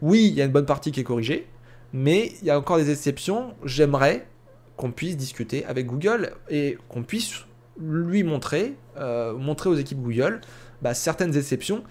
Oui, 0.00 0.28
il 0.28 0.34
y 0.34 0.40
a 0.40 0.44
une 0.44 0.52
bonne 0.52 0.64
partie 0.64 0.92
qui 0.92 1.00
est 1.00 1.04
corrigée, 1.04 1.48
mais 1.92 2.34
il 2.40 2.46
y 2.46 2.50
a 2.50 2.56
encore 2.56 2.76
des 2.76 2.88
exceptions. 2.88 3.54
J'aimerais 3.64 4.28
qu'on 4.76 4.92
puisse 4.92 5.16
discuter 5.16 5.64
avec 5.64 5.86
Google 5.86 6.30
et 6.48 6.78
qu'on 6.88 7.02
puisse 7.02 7.46
lui 7.80 8.22
montrer, 8.22 8.76
euh, 8.96 9.36
montrer 9.36 9.70
aux 9.70 9.74
équipes 9.74 10.00
Google 10.00 10.40
bah, 10.82 10.94
certaines 10.94 11.36
exceptions 11.36 11.82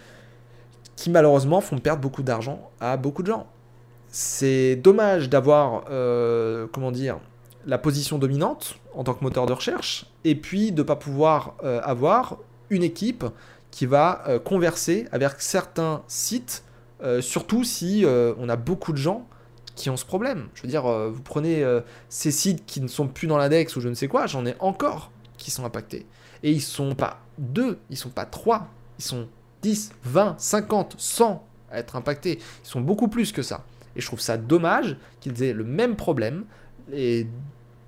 qui 0.96 1.10
malheureusement 1.10 1.60
font 1.60 1.80
perdre 1.80 2.02
beaucoup 2.02 2.24
d'argent 2.24 2.72
à 2.80 2.96
beaucoup 2.96 3.24
de 3.24 3.28
gens 3.28 3.46
c'est 4.10 4.76
dommage 4.76 5.30
d'avoir, 5.30 5.86
euh, 5.90 6.68
comment 6.72 6.92
dire, 6.92 7.20
la 7.66 7.78
position 7.78 8.18
dominante 8.18 8.76
en 8.94 9.04
tant 9.04 9.14
que 9.14 9.24
moteur 9.24 9.46
de 9.46 9.54
recherche, 9.54 10.06
et 10.24 10.36
puis 10.36 10.72
de 10.72 10.82
ne 10.82 10.84
pas 10.84 10.96
pouvoir 10.96 11.56
euh, 11.64 11.80
avoir 11.84 12.38
une 12.70 12.84
équipe 12.84 13.26
qui 13.72 13.86
va 13.86 14.24
euh, 14.28 14.40
converser 14.40 15.08
avec 15.12 15.34
certains 15.40 16.04
sites, 16.08 16.64
surtout 17.22 17.64
si 17.64 18.06
on 18.06 18.50
a 18.50 18.58
beaucoup 18.58 18.92
de 18.92 18.98
gens 18.98 19.26
qui 19.78 19.90
ont 19.90 19.96
ce 19.96 20.04
problème. 20.04 20.50
Je 20.54 20.64
veux 20.64 20.68
dire, 20.68 20.84
vous 20.84 21.22
prenez 21.22 21.64
ces 22.10 22.30
sites 22.30 22.66
qui 22.66 22.82
ne 22.82 22.90
sont 22.90 23.08
plus 23.08 23.26
dans 23.26 23.38
l'index 23.38 23.74
ou 23.78 23.80
je 23.80 23.88
ne 23.88 23.94
sais 23.94 24.10
quoi, 24.10 24.28
j'en 24.28 24.46
ai 24.46 24.54
encore 24.60 25.10
qui 25.38 25.50
sont 25.50 25.64
impactés. 25.64 26.06
Et 26.44 26.52
ils 26.52 26.62
sont 26.62 26.94
pas 26.94 27.22
deux, 27.38 27.80
ils 27.90 27.96
sont 27.96 28.10
pas 28.10 28.26
trois, 28.26 28.68
ils 29.00 29.06
sont 29.06 29.30
10, 29.62 29.94
20, 30.04 30.36
50, 30.38 30.96
100 30.98 31.44
à 31.72 31.80
être 31.80 31.96
impactés. 31.96 32.40
Ils 32.66 32.68
sont 32.68 32.82
beaucoup 32.82 33.08
plus 33.08 33.32
que 33.32 33.42
ça. 33.42 33.64
Et 34.00 34.02
je 34.02 34.08
trouve 34.08 34.22
ça 34.22 34.38
dommage 34.38 34.96
qu'ils 35.20 35.44
aient 35.44 35.52
le 35.52 35.66
même 35.66 35.98
problème, 35.98 36.46
et 36.94 37.28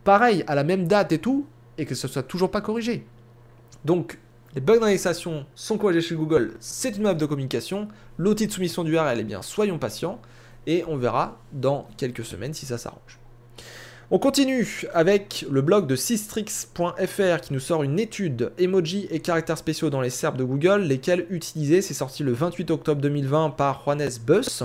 pareil, 0.03 0.43
à 0.45 0.55
la 0.55 0.65
même 0.65 0.85
date 0.85 1.13
et 1.13 1.19
tout, 1.19 1.45
et 1.77 1.85
que 1.85 1.95
ce 1.95 2.09
soit 2.09 2.23
toujours 2.23 2.51
pas 2.51 2.59
corrigé. 2.59 3.07
Donc, 3.85 4.19
les 4.53 4.59
bugs 4.59 4.79
d'indexation 4.79 5.45
sont 5.55 5.77
corrigés 5.77 6.01
chez 6.01 6.15
Google, 6.15 6.55
c'est 6.59 6.97
une 6.97 7.03
map 7.03 7.13
de 7.13 7.25
communication. 7.25 7.87
L'outil 8.17 8.47
de 8.47 8.51
soumission 8.51 8.83
d'URL, 8.83 9.21
eh 9.21 9.23
bien, 9.23 9.41
soyons 9.41 9.79
patients, 9.79 10.19
et 10.67 10.83
on 10.85 10.97
verra 10.97 11.39
dans 11.53 11.87
quelques 11.95 12.25
semaines 12.25 12.53
si 12.53 12.65
ça 12.65 12.77
s'arrange. 12.77 13.20
On 14.13 14.19
continue 14.19 14.83
avec 14.93 15.45
le 15.49 15.61
blog 15.61 15.87
de 15.87 15.95
Systrix.fr 15.95 17.39
qui 17.41 17.53
nous 17.53 17.61
sort 17.61 17.81
une 17.81 17.97
étude 17.97 18.51
emoji 18.57 19.07
et 19.09 19.21
caractères 19.21 19.57
spéciaux 19.57 19.89
dans 19.89 20.01
les 20.01 20.09
SERP 20.09 20.35
de 20.35 20.43
Google, 20.43 20.81
lesquels 20.81 21.25
utiliser. 21.29 21.81
C'est 21.81 21.93
sorti 21.93 22.21
le 22.21 22.33
28 22.33 22.71
octobre 22.71 22.99
2020 22.99 23.51
par 23.51 23.83
Juanes 23.85 24.09
Bus. 24.27 24.63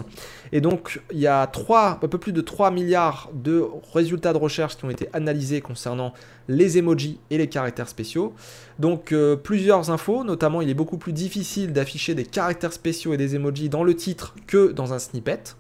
Et 0.51 0.61
donc, 0.61 1.01
il 1.13 1.21
y 1.21 1.29
a 1.29 1.47
3, 1.47 2.01
un 2.03 2.09
peu 2.09 2.19
plus 2.19 2.33
de 2.33 2.41
3 2.41 2.73
milliards 2.73 3.31
de 3.35 3.65
résultats 3.93 4.33
de 4.33 4.39
recherche 4.39 4.79
qui 4.79 4.85
ont 4.85 4.91
été 4.91 5.09
analysés 5.13 5.61
concernant 5.61 6.13
les 6.49 6.79
emojis 6.79 7.21
et 7.31 7.39
les 7.39 7.49
caractères 7.49 7.89
spéciaux. 7.89 8.35
Donc, 8.81 9.13
euh, 9.13 9.37
plusieurs 9.37 9.93
infos, 9.93 10.25
notamment, 10.25 10.61
il 10.61 10.69
est 10.71 10.75
beaucoup 10.75 10.99
plus 10.99 11.13
difficile 11.13 11.73
d'afficher 11.73 12.17
des 12.17 12.25
caractères 12.25 12.73
spéciaux 12.73 13.15
et 13.15 13.17
des 13.17 13.37
emojis 13.37 13.69
dans 13.69 13.85
le 13.85 13.95
titre 13.95 14.35
que 14.49 14.73
dans 14.73 14.93
un 14.93 14.99
snippet. 14.99 15.55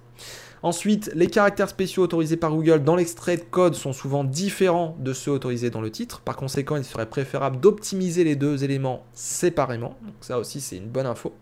Ensuite, 0.63 1.11
les 1.15 1.27
caractères 1.27 1.69
spéciaux 1.69 2.03
autorisés 2.03 2.37
par 2.37 2.51
Google 2.51 2.83
dans 2.83 2.97
l'extrait 2.97 3.37
de 3.37 3.43
code 3.43 3.75
sont 3.75 3.93
souvent 3.93 4.25
différents 4.25 4.97
de 4.99 5.13
ceux 5.13 5.31
autorisés 5.31 5.71
dans 5.71 5.81
le 5.81 5.91
titre. 5.91 6.21
Par 6.21 6.37
conséquent, 6.37 6.77
il 6.77 6.85
serait 6.85 7.07
préférable 7.07 7.61
d'optimiser 7.61 8.25
les 8.25 8.37
deux 8.37 8.65
éléments 8.65 9.05
séparément. 9.13 9.97
Donc 10.03 10.15
ça 10.21 10.39
aussi, 10.39 10.61
c'est 10.61 10.77
une 10.77 10.89
bonne 10.89 11.07
info. 11.07 11.33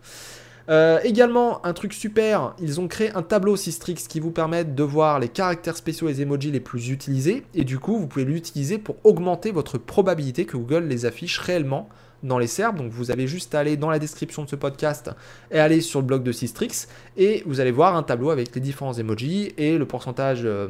Euh, 0.71 0.99
également, 1.05 1.65
un 1.67 1.75
truc 1.75 1.93
super, 1.93 2.55
ils 2.59 2.81
ont 2.81 2.89
créé 2.89 3.11
un 3.15 3.23
tableau 3.23 3.55
Systrix 3.55 4.07
qui 4.09 4.19
vous 4.19 4.31
permet 4.31 4.65
de 4.65 4.83
voir 4.83 5.21
les 5.21 5.29
caractères 5.29 5.77
spéciaux 5.77 6.09
et 6.09 6.13
les 6.13 6.23
emojis 6.23 6.51
les 6.51 6.61
plus 6.61 6.91
utilisés. 6.91 7.45
Et 7.55 7.65
du 7.65 7.79
coup, 7.79 7.99
vous 7.99 8.07
pouvez 8.07 8.25
l'utiliser 8.25 8.79
pour 8.79 8.97
augmenter 9.05 9.51
votre 9.51 9.79
probabilité 9.79 10.47
que 10.47 10.57
Google 10.57 10.85
les 10.85 11.07
affiche 11.07 11.39
réellement 11.39 11.89
dans 12.25 12.39
les 12.39 12.49
SERPs. 12.49 12.77
Donc 12.77 12.91
vous 12.91 13.13
avez 13.13 13.29
juste 13.29 13.55
à 13.55 13.61
aller 13.61 13.77
dans 13.77 13.91
la 13.91 14.01
description 14.01 14.43
de 14.43 14.49
ce 14.49 14.57
podcast 14.57 15.11
et 15.53 15.61
aller 15.61 15.81
sur 15.81 16.01
le 16.01 16.07
blog 16.07 16.25
de 16.25 16.33
Systrix 16.33 16.89
et 17.17 17.43
vous 17.47 17.61
allez 17.61 17.71
voir 17.71 17.95
un 17.95 18.03
tableau 18.03 18.31
avec 18.31 18.53
les 18.55 18.61
différents 18.61 18.95
emojis 18.95 19.53
et 19.57 19.79
le 19.79 19.87
pourcentage 19.87 20.43
euh, 20.45 20.69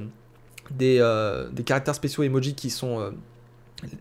des, 0.71 0.99
euh, 1.01 1.49
des, 1.51 1.63
caractères 1.63 1.95
spéciaux 1.95 2.25
emojis 2.25 2.55
qui 2.55 2.71
sont 2.71 3.01
euh, 3.01 3.11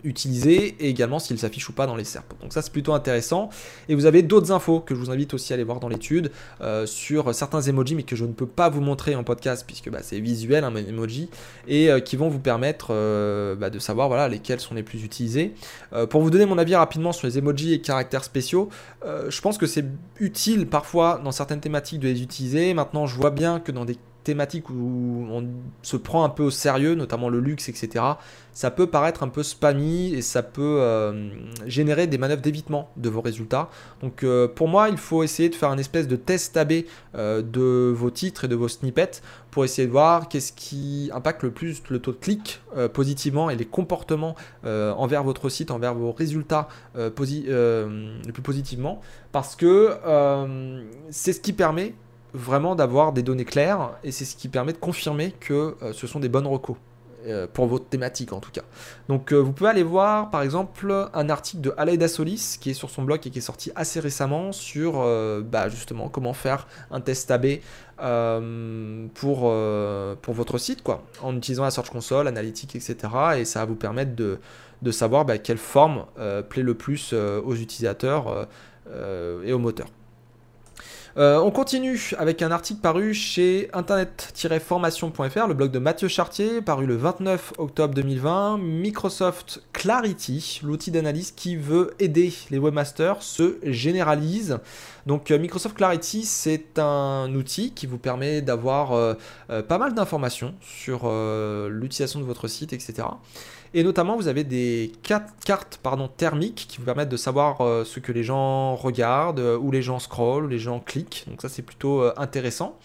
utilisés 0.02 0.76
et 0.80 0.88
également 0.88 1.18
s'ils 1.18 1.38
s'affichent 1.38 1.68
ou 1.68 1.72
pas 1.72 1.86
dans 1.86 1.96
les 1.96 2.04
SERP. 2.04 2.34
Donc 2.40 2.52
ça 2.52 2.62
c'est 2.62 2.72
plutôt 2.72 2.94
intéressant. 2.94 3.50
Et 3.88 3.94
vous 3.94 4.06
avez 4.06 4.22
d'autres 4.22 4.52
infos 4.52 4.80
que 4.80 4.94
je 4.94 5.00
vous 5.00 5.10
invite 5.10 5.34
aussi 5.34 5.52
à 5.52 5.54
aller 5.54 5.64
voir 5.64 5.80
dans 5.80 5.88
l'étude 5.88 6.30
euh, 6.60 6.86
sur 6.86 7.34
certains 7.34 7.60
emojis 7.62 7.94
mais 7.94 8.02
que 8.02 8.16
je 8.16 8.24
ne 8.24 8.32
peux 8.32 8.46
pas 8.46 8.68
vous 8.68 8.80
montrer 8.80 9.14
en 9.14 9.24
podcast 9.24 9.64
puisque 9.66 9.90
bah, 9.90 10.00
c'est 10.02 10.20
visuel 10.20 10.64
un 10.64 10.74
emoji 10.74 11.28
et 11.66 11.90
euh, 11.90 12.00
qui 12.00 12.16
vont 12.16 12.28
vous 12.28 12.38
permettre 12.38 12.88
euh, 12.90 13.54
bah, 13.54 13.70
de 13.70 13.78
savoir 13.78 14.08
voilà, 14.08 14.28
lesquels 14.28 14.60
sont 14.60 14.74
les 14.74 14.82
plus 14.82 15.04
utilisés. 15.04 15.54
pour 16.10 16.22
vous 16.22 16.30
donner 16.30 16.46
mon 16.46 16.58
avis 16.58 16.74
rapidement 16.74 17.12
sur 17.12 17.26
les 17.26 17.38
emojis 17.38 17.74
et 17.74 17.80
caractères 17.80 18.24
spéciaux, 18.24 18.68
je 19.04 19.40
pense 19.40 19.58
que 19.58 19.66
c'est 19.66 19.84
utile 20.18 20.66
parfois 20.66 21.20
dans 21.22 21.32
certaines 21.32 21.60
thématiques 21.60 22.00
de 22.00 22.08
les 22.08 22.22
utiliser. 22.22 22.74
Maintenant 22.74 23.06
je 23.06 23.16
vois 23.16 23.30
bien 23.30 23.60
que 23.60 23.72
dans 23.72 23.84
des 23.84 23.96
thématique 24.24 24.70
où 24.70 25.26
on 25.30 25.46
se 25.82 25.96
prend 25.96 26.24
un 26.24 26.28
peu 26.28 26.42
au 26.42 26.50
sérieux, 26.50 26.94
notamment 26.94 27.28
le 27.28 27.40
luxe, 27.40 27.68
etc., 27.68 28.04
ça 28.54 28.70
peut 28.70 28.86
paraître 28.86 29.24
un 29.24 29.28
peu 29.28 29.42
spammy 29.42 30.14
et 30.14 30.22
ça 30.22 30.42
peut 30.42 30.78
euh, 30.80 31.28
générer 31.66 32.06
des 32.06 32.18
manœuvres 32.18 32.40
d'évitement 32.40 32.88
de 32.96 33.08
vos 33.08 33.20
résultats. 33.20 33.68
Donc 34.00 34.22
euh, 34.22 34.46
pour 34.46 34.68
moi, 34.68 34.88
il 34.88 34.96
faut 34.96 35.24
essayer 35.24 35.48
de 35.48 35.56
faire 35.56 35.70
un 35.70 35.78
espèce 35.78 36.06
de 36.06 36.16
test 36.16 36.56
AB 36.56 36.72
euh, 37.16 37.42
de 37.42 37.92
vos 37.92 38.10
titres 38.10 38.44
et 38.44 38.48
de 38.48 38.54
vos 38.54 38.68
snippets 38.68 39.22
pour 39.50 39.64
essayer 39.64 39.86
de 39.86 39.92
voir 39.92 40.28
qu'est-ce 40.28 40.52
qui 40.52 41.10
impacte 41.12 41.42
le 41.42 41.50
plus 41.50 41.82
le 41.88 41.98
taux 41.98 42.12
de 42.12 42.16
clic 42.16 42.60
positivement 42.92 43.50
et 43.50 43.56
les 43.56 43.64
comportements 43.64 44.34
envers 44.64 45.22
votre 45.22 45.48
site, 45.48 45.70
envers 45.70 45.94
vos 45.94 46.10
résultats 46.10 46.66
le 46.96 47.10
plus 47.10 48.42
positivement. 48.42 49.00
Parce 49.30 49.54
que 49.54 49.92
c'est 51.10 51.32
ce 51.32 51.38
qui 51.38 51.52
permet 51.52 51.94
vraiment 52.34 52.74
d'avoir 52.74 53.12
des 53.12 53.22
données 53.22 53.44
claires 53.44 53.92
et 54.02 54.10
c'est 54.10 54.24
ce 54.24 54.36
qui 54.36 54.48
permet 54.48 54.72
de 54.72 54.78
confirmer 54.78 55.32
que 55.38 55.76
euh, 55.82 55.92
ce 55.92 56.06
sont 56.06 56.18
des 56.18 56.28
bonnes 56.28 56.48
recos 56.48 56.76
euh, 57.26 57.46
pour 57.50 57.66
votre 57.66 57.86
thématique 57.86 58.32
en 58.32 58.40
tout 58.40 58.50
cas. 58.50 58.62
Donc 59.08 59.32
euh, 59.32 59.36
vous 59.36 59.52
pouvez 59.52 59.70
aller 59.70 59.84
voir 59.84 60.30
par 60.30 60.42
exemple 60.42 61.08
un 61.14 61.30
article 61.30 61.62
de 61.62 61.72
Aleida 61.78 62.08
Solis 62.08 62.58
qui 62.60 62.70
est 62.70 62.74
sur 62.74 62.90
son 62.90 63.04
blog 63.04 63.20
et 63.24 63.30
qui 63.30 63.38
est 63.38 63.42
sorti 63.42 63.70
assez 63.76 64.00
récemment 64.00 64.50
sur 64.50 64.94
bah, 65.44 65.68
justement 65.68 66.08
comment 66.08 66.32
faire 66.32 66.66
un 66.90 67.00
test 67.00 67.30
AB 67.30 67.60
pour, 69.14 69.54
pour 70.22 70.34
votre 70.34 70.58
site 70.58 70.82
quoi, 70.82 71.04
en 71.22 71.36
utilisant 71.36 71.62
la 71.62 71.70
Search 71.70 71.90
Console, 71.90 72.26
Analytics, 72.26 72.74
etc. 72.74 72.96
Et 73.38 73.44
ça 73.44 73.60
va 73.60 73.66
vous 73.66 73.76
permettre 73.76 74.16
de, 74.16 74.40
de 74.82 74.90
savoir 74.90 75.24
bah, 75.24 75.38
quelle 75.38 75.58
forme 75.58 76.04
plaît 76.48 76.62
le 76.62 76.74
plus 76.74 77.14
aux 77.14 77.54
utilisateurs 77.54 78.48
et 79.44 79.52
aux 79.52 79.58
moteurs. 79.58 79.88
Euh, 81.16 81.38
on 81.38 81.52
continue 81.52 82.10
avec 82.18 82.42
un 82.42 82.50
article 82.50 82.80
paru 82.80 83.14
chez 83.14 83.70
internet-formation.fr, 83.72 85.46
le 85.46 85.54
blog 85.54 85.70
de 85.70 85.78
Mathieu 85.78 86.08
Chartier, 86.08 86.60
paru 86.60 86.86
le 86.86 86.96
29 86.96 87.52
octobre 87.58 87.94
2020. 87.94 88.58
Microsoft 88.58 89.62
Clarity, 89.72 90.60
l'outil 90.64 90.90
d'analyse 90.90 91.30
qui 91.30 91.54
veut 91.54 91.94
aider 92.00 92.32
les 92.50 92.58
webmasters, 92.58 93.22
se 93.22 93.58
généralise. 93.62 94.58
Donc 95.06 95.30
euh, 95.30 95.38
Microsoft 95.38 95.76
Clarity, 95.76 96.24
c'est 96.24 96.80
un 96.80 97.32
outil 97.32 97.70
qui 97.70 97.86
vous 97.86 97.98
permet 97.98 98.42
d'avoir 98.42 98.92
euh, 98.92 99.14
pas 99.68 99.78
mal 99.78 99.94
d'informations 99.94 100.54
sur 100.60 101.08
l'utilisation 101.68 102.18
de 102.18 102.24
votre 102.24 102.48
site, 102.48 102.72
etc. 102.72 103.04
Et 103.76 103.82
notamment, 103.82 104.16
vous 104.16 104.28
avez 104.28 104.44
des 104.44 104.92
cartes 105.02 105.80
thermiques 106.16 106.66
qui 106.68 106.78
vous 106.78 106.84
permettent 106.84 107.08
de 107.08 107.16
savoir 107.16 107.60
euh, 107.60 107.84
ce 107.84 107.98
que 107.98 108.12
les 108.12 108.22
gens 108.22 108.76
regardent, 108.76 109.40
euh, 109.40 109.58
où 109.58 109.72
les 109.72 109.82
gens 109.82 109.98
scrollent, 109.98 110.44
où 110.44 110.48
les 110.48 110.60
gens 110.60 110.78
cliquent. 110.78 111.24
Donc 111.26 111.42
ça, 111.42 111.48
c'est 111.48 111.62
plutôt 111.62 112.00
euh, 112.00 112.14
intéressant. 112.16 112.78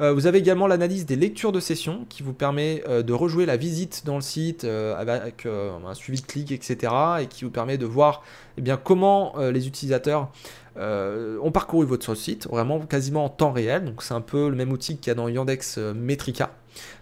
vous 0.00 0.26
avez 0.26 0.38
également 0.38 0.66
l'analyse 0.66 1.06
des 1.06 1.16
lectures 1.16 1.52
de 1.52 1.60
session 1.60 2.04
qui 2.08 2.22
vous 2.24 2.32
permet 2.32 2.82
de 2.88 3.12
rejouer 3.12 3.46
la 3.46 3.56
visite 3.56 4.02
dans 4.04 4.16
le 4.16 4.22
site 4.22 4.64
avec 4.64 5.46
un 5.46 5.94
suivi 5.94 6.20
de 6.20 6.26
clic, 6.26 6.50
etc. 6.50 6.92
Et 7.20 7.26
qui 7.26 7.44
vous 7.44 7.52
permet 7.52 7.78
de 7.78 7.86
voir 7.86 8.24
eh 8.58 8.60
bien, 8.60 8.76
comment 8.76 9.36
les 9.38 9.68
utilisateurs 9.68 10.32
ont 10.76 11.52
parcouru 11.52 11.86
votre 11.86 12.14
site, 12.14 12.48
vraiment 12.48 12.80
quasiment 12.80 13.24
en 13.24 13.28
temps 13.28 13.52
réel. 13.52 13.84
Donc 13.84 14.02
c'est 14.02 14.14
un 14.14 14.20
peu 14.20 14.48
le 14.48 14.56
même 14.56 14.72
outil 14.72 14.96
qu'il 14.96 15.08
y 15.08 15.10
a 15.10 15.14
dans 15.14 15.28
Yandex 15.28 15.78
Metrica. 15.78 16.50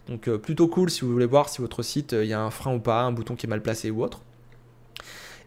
Donc 0.09 0.29
euh, 0.29 0.39
plutôt 0.39 0.69
cool 0.69 0.91
si 0.91 1.03
vous 1.03 1.13
voulez 1.13 1.27
voir 1.27 1.49
si 1.49 1.61
votre 1.61 1.83
site, 1.83 2.13
euh, 2.13 2.25
il 2.25 2.31
y 2.31 2.33
a 2.33 2.41
un 2.41 2.51
frein 2.51 2.75
ou 2.75 2.81
pas, 2.81 3.03
un 3.03 3.13
bouton 3.13 3.35
qui 3.35 3.47
est 3.47 3.49
mal 3.49 3.63
placé 3.63 3.91
ou 3.91 4.03
autre. 4.03 4.21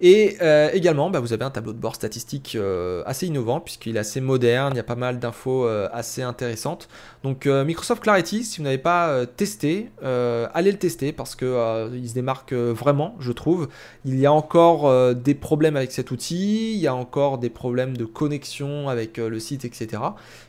Et 0.01 0.37
euh, 0.41 0.69
également, 0.73 1.09
bah, 1.09 1.19
vous 1.19 1.33
avez 1.33 1.45
un 1.45 1.49
tableau 1.49 1.73
de 1.73 1.77
bord 1.77 1.95
statistique 1.95 2.55
euh, 2.55 3.03
assez 3.05 3.27
innovant 3.27 3.59
puisqu'il 3.59 3.95
est 3.95 3.99
assez 3.99 4.21
moderne, 4.21 4.73
il 4.73 4.77
y 4.77 4.79
a 4.79 4.83
pas 4.83 4.95
mal 4.95 5.19
d'infos 5.19 5.65
euh, 5.65 5.87
assez 5.91 6.21
intéressantes. 6.21 6.87
Donc 7.23 7.45
Microsoft 7.47 8.03
Clarity, 8.03 8.43
si 8.43 8.57
vous 8.59 8.63
n'avez 8.63 8.77
pas 8.77 9.25
testé, 9.25 9.89
allez 10.03 10.71
le 10.71 10.77
tester 10.77 11.11
parce 11.11 11.35
qu'il 11.35 11.47
se 11.47 12.13
démarque 12.13 12.53
vraiment, 12.53 13.15
je 13.19 13.31
trouve. 13.31 13.67
Il 14.05 14.19
y 14.19 14.27
a 14.27 14.31
encore 14.31 15.15
des 15.15 15.33
problèmes 15.33 15.75
avec 15.75 15.91
cet 15.91 16.11
outil, 16.11 16.73
il 16.73 16.79
y 16.79 16.85
a 16.85 16.93
encore 16.93 17.39
des 17.39 17.49
problèmes 17.49 17.97
de 17.97 18.05
connexion 18.05 18.89
avec 18.89 19.17
le 19.17 19.39
site, 19.39 19.65
etc. 19.65 20.03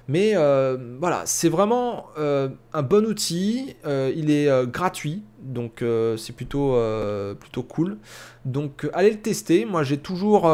Mais 0.06 0.34
voilà, 1.00 1.22
c'est 1.24 1.48
vraiment 1.48 2.08
un 2.18 2.82
bon 2.82 3.06
outil, 3.06 3.74
il 3.86 4.30
est 4.30 4.66
gratuit 4.66 5.22
donc 5.46 5.82
euh, 5.82 6.16
c'est 6.16 6.32
plutôt, 6.32 6.74
euh, 6.74 7.34
plutôt 7.34 7.62
cool. 7.62 7.96
Donc 8.44 8.84
euh, 8.84 8.90
allez 8.92 9.10
le 9.10 9.18
tester. 9.20 9.64
Moi 9.64 9.82
j'ai 9.82 9.98
toujours 9.98 10.50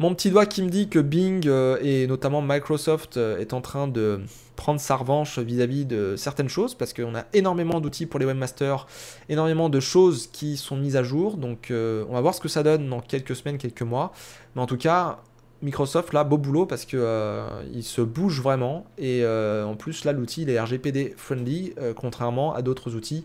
mon 0.00 0.14
petit 0.14 0.30
doigt 0.30 0.46
qui 0.46 0.62
me 0.62 0.68
dit 0.68 0.88
que 0.88 0.98
Bing 0.98 1.48
et 1.80 2.06
notamment 2.06 2.42
Microsoft 2.42 3.16
est 3.16 3.52
en 3.52 3.60
train 3.60 3.86
de 3.86 4.20
prendre 4.56 4.80
sa 4.80 4.96
revanche 4.96 5.38
vis-à-vis 5.38 5.84
de 5.84 6.16
certaines 6.16 6.48
choses 6.48 6.74
parce 6.74 6.92
qu'on 6.92 7.14
a 7.14 7.24
énormément 7.32 7.80
d'outils 7.80 8.06
pour 8.06 8.18
les 8.18 8.26
webmasters, 8.26 8.86
énormément 9.28 9.68
de 9.68 9.80
choses 9.80 10.28
qui 10.32 10.56
sont 10.56 10.76
mises 10.76 10.96
à 10.96 11.04
jour. 11.04 11.36
Donc 11.36 11.68
on 11.70 12.12
va 12.12 12.20
voir 12.20 12.34
ce 12.34 12.40
que 12.40 12.48
ça 12.48 12.62
donne 12.62 12.88
dans 12.88 13.00
quelques 13.00 13.36
semaines, 13.36 13.58
quelques 13.58 13.82
mois. 13.82 14.12
Mais 14.56 14.62
en 14.62 14.66
tout 14.66 14.78
cas, 14.78 15.20
Microsoft 15.62 16.12
là, 16.12 16.24
beau 16.24 16.38
boulot 16.38 16.66
parce 16.66 16.84
que 16.84 17.38
il 17.72 17.84
se 17.84 18.00
bouge 18.00 18.40
vraiment 18.40 18.86
et 18.98 19.24
en 19.24 19.76
plus 19.76 20.04
là 20.04 20.12
l'outil 20.12 20.42
il 20.42 20.50
est 20.50 20.60
RGPD 20.60 21.14
friendly 21.16 21.72
contrairement 21.96 22.52
à 22.52 22.62
d'autres 22.62 22.96
outils 22.96 23.24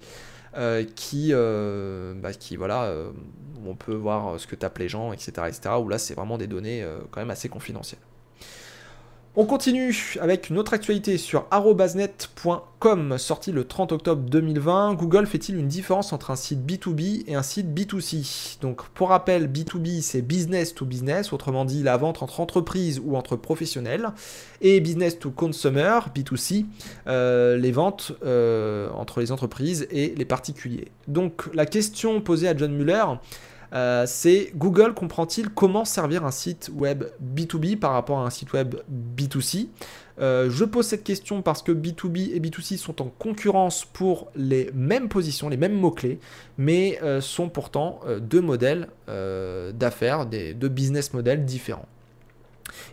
euh, 0.58 0.84
qui, 0.96 1.30
euh, 1.32 2.14
bah, 2.16 2.34
qui, 2.34 2.56
voilà, 2.56 2.86
euh, 2.86 3.12
on 3.66 3.76
peut 3.76 3.94
voir 3.94 4.40
ce 4.40 4.48
que 4.48 4.56
tapent 4.56 4.80
les 4.80 4.90
gens, 4.90 5.14
etc., 5.14 5.32
etc., 5.48 5.76
où 5.80 5.88
là, 5.90 5.98
c'est 5.98 6.16
vraiment 6.16 6.38
des 6.38 6.48
données 6.48 6.86
quand 7.12 7.22
même 7.22 7.30
assez 7.30 7.50
confidentielles. 7.50 8.02
On 9.36 9.46
continue 9.46 9.96
avec 10.20 10.50
une 10.50 10.58
autre 10.58 10.74
actualité 10.74 11.20
sur 11.20 11.46
arrobasnet.com, 11.52 13.18
sorti 13.20 13.52
le 13.52 13.64
30 13.64 13.92
octobre 13.92 14.24
2020. 14.24 14.96
Google 14.96 15.28
fait-il 15.28 15.56
une 15.56 15.68
différence 15.68 16.14
entre 16.14 16.32
un 16.32 16.36
site 16.36 16.66
B2B 16.66 17.26
et 17.28 17.36
un 17.36 17.44
site 17.44 17.68
B2C 17.68 18.60
Donc 18.60 18.90
pour 18.90 19.10
rappel, 19.10 19.48
B2B 19.48 20.02
c'est 20.02 20.24
business 20.24 20.74
to 20.74 20.84
business, 20.84 21.32
autrement 21.32 21.64
dit 21.64 21.84
la 21.84 21.96
vente 21.96 22.24
entre 22.24 22.40
entreprises 22.40 23.00
ou 23.06 23.16
entre 23.16 23.36
professionnels, 23.36 24.10
et 24.62 24.80
business 24.80 25.20
to 25.20 25.30
consumer, 25.30 26.00
B2C, 26.16 26.66
euh, 27.06 27.56
les 27.56 27.72
ventes 27.72 28.14
euh, 28.26 28.90
entre 28.96 29.20
les 29.20 29.32
entreprises 29.32 29.88
et 29.92 30.16
les 30.18 30.26
particuliers. 30.26 30.88
Donc 31.08 31.54
la 31.54 31.68
question 31.68 32.20
posée 32.20 32.48
à 32.48 32.58
John 32.58 32.74
Muller, 32.74 33.06
euh, 33.74 34.06
c'est 34.08 34.52
Google 34.56 34.94
comprend-il 34.94 35.50
comment 35.50 35.86
servir 35.86 36.26
un 36.26 36.32
site 36.32 36.72
web 36.74 37.04
B2B 37.24 37.78
par 37.78 37.92
rapport 37.92 38.20
à 38.20 38.26
un 38.26 38.30
site 38.30 38.54
web 38.54 38.76
B2C 39.18 39.68
Euh, 40.22 40.50
je 40.50 40.66
pose 40.66 40.86
cette 40.86 41.06
question 41.06 41.42
parce 41.42 41.62
que 41.62 41.72
B2B 41.72 42.34
et 42.34 42.42
B2C 42.42 42.76
sont 42.76 43.02
en 43.02 43.06
concurrence 43.06 43.86
pour 43.86 44.30
les 44.36 44.70
mêmes 44.74 45.08
positions, 45.08 45.48
les 45.48 45.56
mêmes 45.56 45.80
mots-clés, 45.80 46.20
mais 46.58 47.00
euh, 47.02 47.22
sont 47.22 47.48
pourtant 47.48 48.02
deux 48.20 48.42
modèles 48.42 48.90
d'affaires, 49.08 50.26
deux 50.26 50.68
business 50.68 51.14
models 51.14 51.46
différents. 51.46 51.88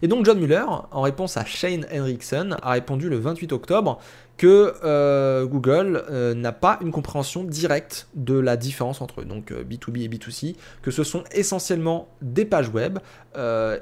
Et 0.02 0.08
donc 0.08 0.24
John 0.24 0.38
Muller, 0.38 0.64
en 0.90 1.00
réponse 1.02 1.36
à 1.36 1.44
Shane 1.44 1.86
Henriksson, 1.92 2.56
a 2.62 2.72
répondu 2.72 3.08
le 3.08 3.18
28 3.18 3.52
octobre 3.52 3.98
que 4.36 4.74
euh, 4.84 5.46
Google 5.46 6.04
euh, 6.10 6.34
n'a 6.34 6.52
pas 6.52 6.78
une 6.82 6.92
compréhension 6.92 7.44
directe 7.44 8.08
de 8.14 8.38
la 8.38 8.56
différence 8.56 9.00
entre 9.00 9.22
donc 9.22 9.50
B2B 9.50 10.00
euh, 10.00 10.04
et 10.04 10.08
B2C, 10.08 10.56
que 10.82 10.90
ce 10.90 11.04
sont 11.04 11.24
essentiellement 11.32 12.08
des 12.22 12.44
pages 12.44 12.68
web 12.68 12.98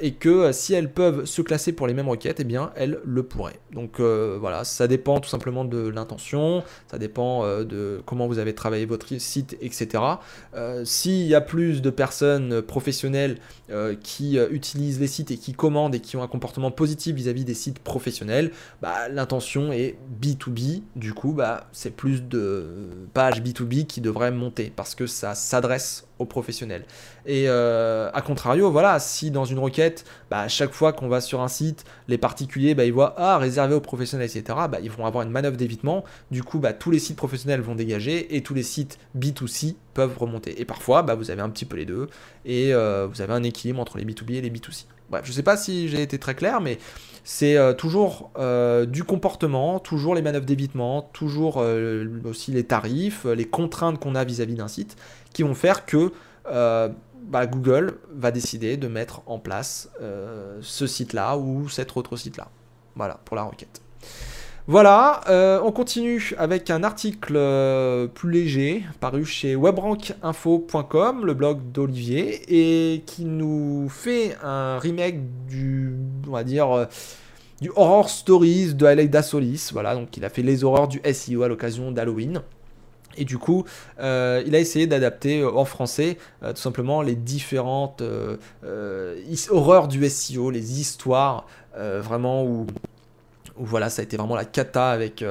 et 0.01 0.15
que 0.15 0.51
si 0.51 0.75
elles 0.75 0.91
peuvent 0.91 1.27
se 1.27 1.41
classer 1.41 1.71
pour 1.71 1.87
les 1.87 1.95
mêmes 1.95 2.09
requêtes, 2.09 2.41
eh 2.41 2.45
bien 2.45 2.73
elles 2.75 2.99
le 3.05 3.23
pourraient. 3.23 3.61
Donc 3.71 4.01
voilà, 4.01 4.65
ça 4.65 4.89
dépend 4.89 5.21
tout 5.21 5.29
simplement 5.29 5.65
de 5.65 5.87
l'intention, 5.87 6.65
ça 6.91 6.99
dépend 6.99 7.47
de 7.63 8.03
comment 8.05 8.27
vous 8.27 8.41
avez 8.41 8.53
travaillé 8.53 8.85
votre 8.85 9.17
site, 9.21 9.57
etc. 9.61 10.03
S'il 10.83 11.27
y 11.29 11.37
a 11.37 11.41
plus 11.41 11.83
de 11.83 11.91
personnes 11.91 12.63
professionnelles 12.63 13.39
qui 14.03 14.39
utilisent 14.39 14.99
les 14.99 15.07
sites 15.07 15.31
et 15.31 15.37
qui 15.37 15.53
commandent 15.53 15.95
et 15.95 16.01
qui 16.01 16.17
ont 16.17 16.25
un 16.25 16.29
comportement 16.29 16.73
positif 16.73 17.15
vis-à-vis 17.15 17.45
des 17.45 17.55
sites 17.55 17.79
professionnels, 17.79 18.51
bah, 18.83 19.09
l'intention 19.09 19.73
est 19.73 19.97
B2 20.21 20.44
du 20.51 21.15
coup, 21.15 21.33
bah, 21.33 21.67
c'est 21.73 21.95
plus 21.95 22.23
de 22.23 22.67
pages 23.13 23.41
B2B 23.41 23.87
qui 23.87 24.01
devraient 24.01 24.31
monter 24.31 24.73
parce 24.75 24.95
que 24.95 25.07
ça 25.07 25.35
s'adresse 25.35 26.07
aux 26.19 26.27
professionnels. 26.27 26.85
Et 27.27 27.45
euh, 27.49 28.11
à 28.13 28.21
contrario, 28.23 28.71
voilà, 28.71 28.99
si 28.99 29.31
dans 29.31 29.45
une 29.45 29.59
requête, 29.59 30.05
bah, 30.31 30.41
à 30.41 30.49
chaque 30.49 30.73
fois 30.73 30.93
qu'on 30.93 31.09
va 31.09 31.21
sur 31.21 31.41
un 31.41 31.49
site, 31.49 31.85
les 32.09 32.19
particuliers, 32.19 32.75
bah, 32.75 32.85
ils 32.85 32.93
voient 32.93 33.15
ah 33.17 33.39
réservé 33.39 33.75
aux 33.75 33.81
professionnels, 33.81 34.29
etc. 34.29 34.59
Bah, 34.71 34.79
ils 34.83 34.91
vont 34.91 35.07
avoir 35.07 35.25
une 35.25 35.31
manœuvre 35.31 35.57
d'évitement. 35.57 36.05
Du 36.31 36.43
coup, 36.43 36.59
bah, 36.59 36.73
tous 36.73 36.91
les 36.91 36.99
sites 36.99 37.17
professionnels 37.17 37.61
vont 37.61 37.75
dégager 37.75 38.37
et 38.37 38.43
tous 38.43 38.55
les 38.55 38.63
sites 38.63 38.99
B2C 39.19 39.77
peuvent 39.95 40.17
remonter. 40.19 40.61
Et 40.61 40.65
parfois, 40.65 41.03
bah, 41.03 41.15
vous 41.15 41.31
avez 41.31 41.43
un 41.43 41.51
petit 41.51 41.65
peu 41.65 41.77
les 41.77 41.87
deux 41.87 42.09
et 42.45 42.75
euh, 42.75 43.07
vous 43.11 43.23
avez 43.23 43.33
un 43.33 43.43
équilibre 43.43 43.81
entre 43.81 43.99
les 43.99 44.05
B2B 44.05 44.35
et 44.35 44.41
les 44.41 44.51
B2C. 44.51 44.85
Bref, 45.15 45.27
je 45.27 45.31
sais 45.31 45.45
pas 45.45 45.57
si 45.57 45.89
j'ai 45.89 46.03
été 46.03 46.19
très 46.19 46.35
clair, 46.35 46.61
mais 46.61 46.81
c'est 47.23 47.57
euh, 47.57 47.73
toujours 47.73 48.33
euh, 48.37 48.85
du 48.85 49.05
comportement, 49.05 49.79
toujours 49.79 50.17
les 50.17 50.23
manœuvres 50.23 50.45
d'évitement, 50.45 51.03
toujours 51.03 51.59
euh, 51.59 52.21
aussi 52.25 52.51
les 52.51 52.65
tarifs, 52.65 53.25
les 53.25 53.45
contraintes 53.45 54.01
qu'on 54.01 54.17
a 54.17 54.25
vis-à-vis 54.25 54.57
d'un 54.57 54.67
site, 54.67 54.97
qui 55.33 55.45
vont 55.45 55.55
faire 55.55 55.87
que 55.87 56.11
bah, 56.45 57.47
Google 57.47 57.99
va 58.13 58.33
décider 58.33 58.77
de 58.77 58.89
mettre 58.89 59.23
en 59.27 59.39
place 59.39 59.89
ce 60.61 60.87
site-là 60.89 61.39
ou 61.39 61.69
cet 61.69 61.97
autre 61.97 62.17
site-là. 62.17 62.49
Voilà, 62.97 63.21
pour 63.25 63.37
la 63.37 63.45
requête. 63.45 63.83
Voilà, 64.67 65.21
on 65.63 65.73
continue 65.73 66.35
avec 66.39 66.71
un 66.71 66.83
article 66.85 67.39
plus 68.15 68.31
léger 68.31 68.83
paru 68.99 69.27
chez 69.27 69.57
webrankinfo.com, 69.57 71.27
le 71.27 71.35
blog 71.35 71.71
d'Olivier, 71.71 72.41
et 72.49 73.03
qui 73.03 73.27
nous 73.27 73.91
fait 73.91 74.37
un 74.43 74.79
remake 74.79 75.21
du, 75.47 75.95
du 77.61 77.71
Horror 77.77 78.09
Stories 78.09 78.75
de 78.75 78.87
Alec 78.87 79.15
Solis. 79.23 79.69
Voilà, 79.73 79.95
donc 79.95 80.17
il 80.17 80.25
a 80.25 80.31
fait 80.31 80.43
les 80.43 80.65
horreurs 80.65 80.89
du 80.89 81.03
SEO 81.13 81.43
à 81.43 81.49
l'occasion 81.49 81.93
d'Halloween. 81.93 82.41
Et 83.17 83.25
du 83.25 83.39
coup, 83.39 83.65
euh, 84.01 84.43
il 84.47 84.55
a 84.55 84.59
essayé 84.59 84.87
d'adapter 84.87 85.41
euh, 85.41 85.53
en 85.53 85.65
français 85.65 86.19
euh, 86.43 86.53
tout 86.53 86.61
simplement 86.61 87.03
les 87.03 87.15
différentes 87.15 88.03
horreurs 89.51 89.89
du 89.89 90.09
SEO, 90.09 90.51
les 90.51 90.81
histoires 90.81 91.47
vraiment 91.77 92.45
où, 92.45 92.67
où, 93.57 93.65
voilà, 93.65 93.91
ça 93.91 94.01
a 94.01 94.05
été 94.05 94.17
vraiment 94.17 94.37
la 94.37 94.45
cata 94.45 94.91
avec 94.91 95.25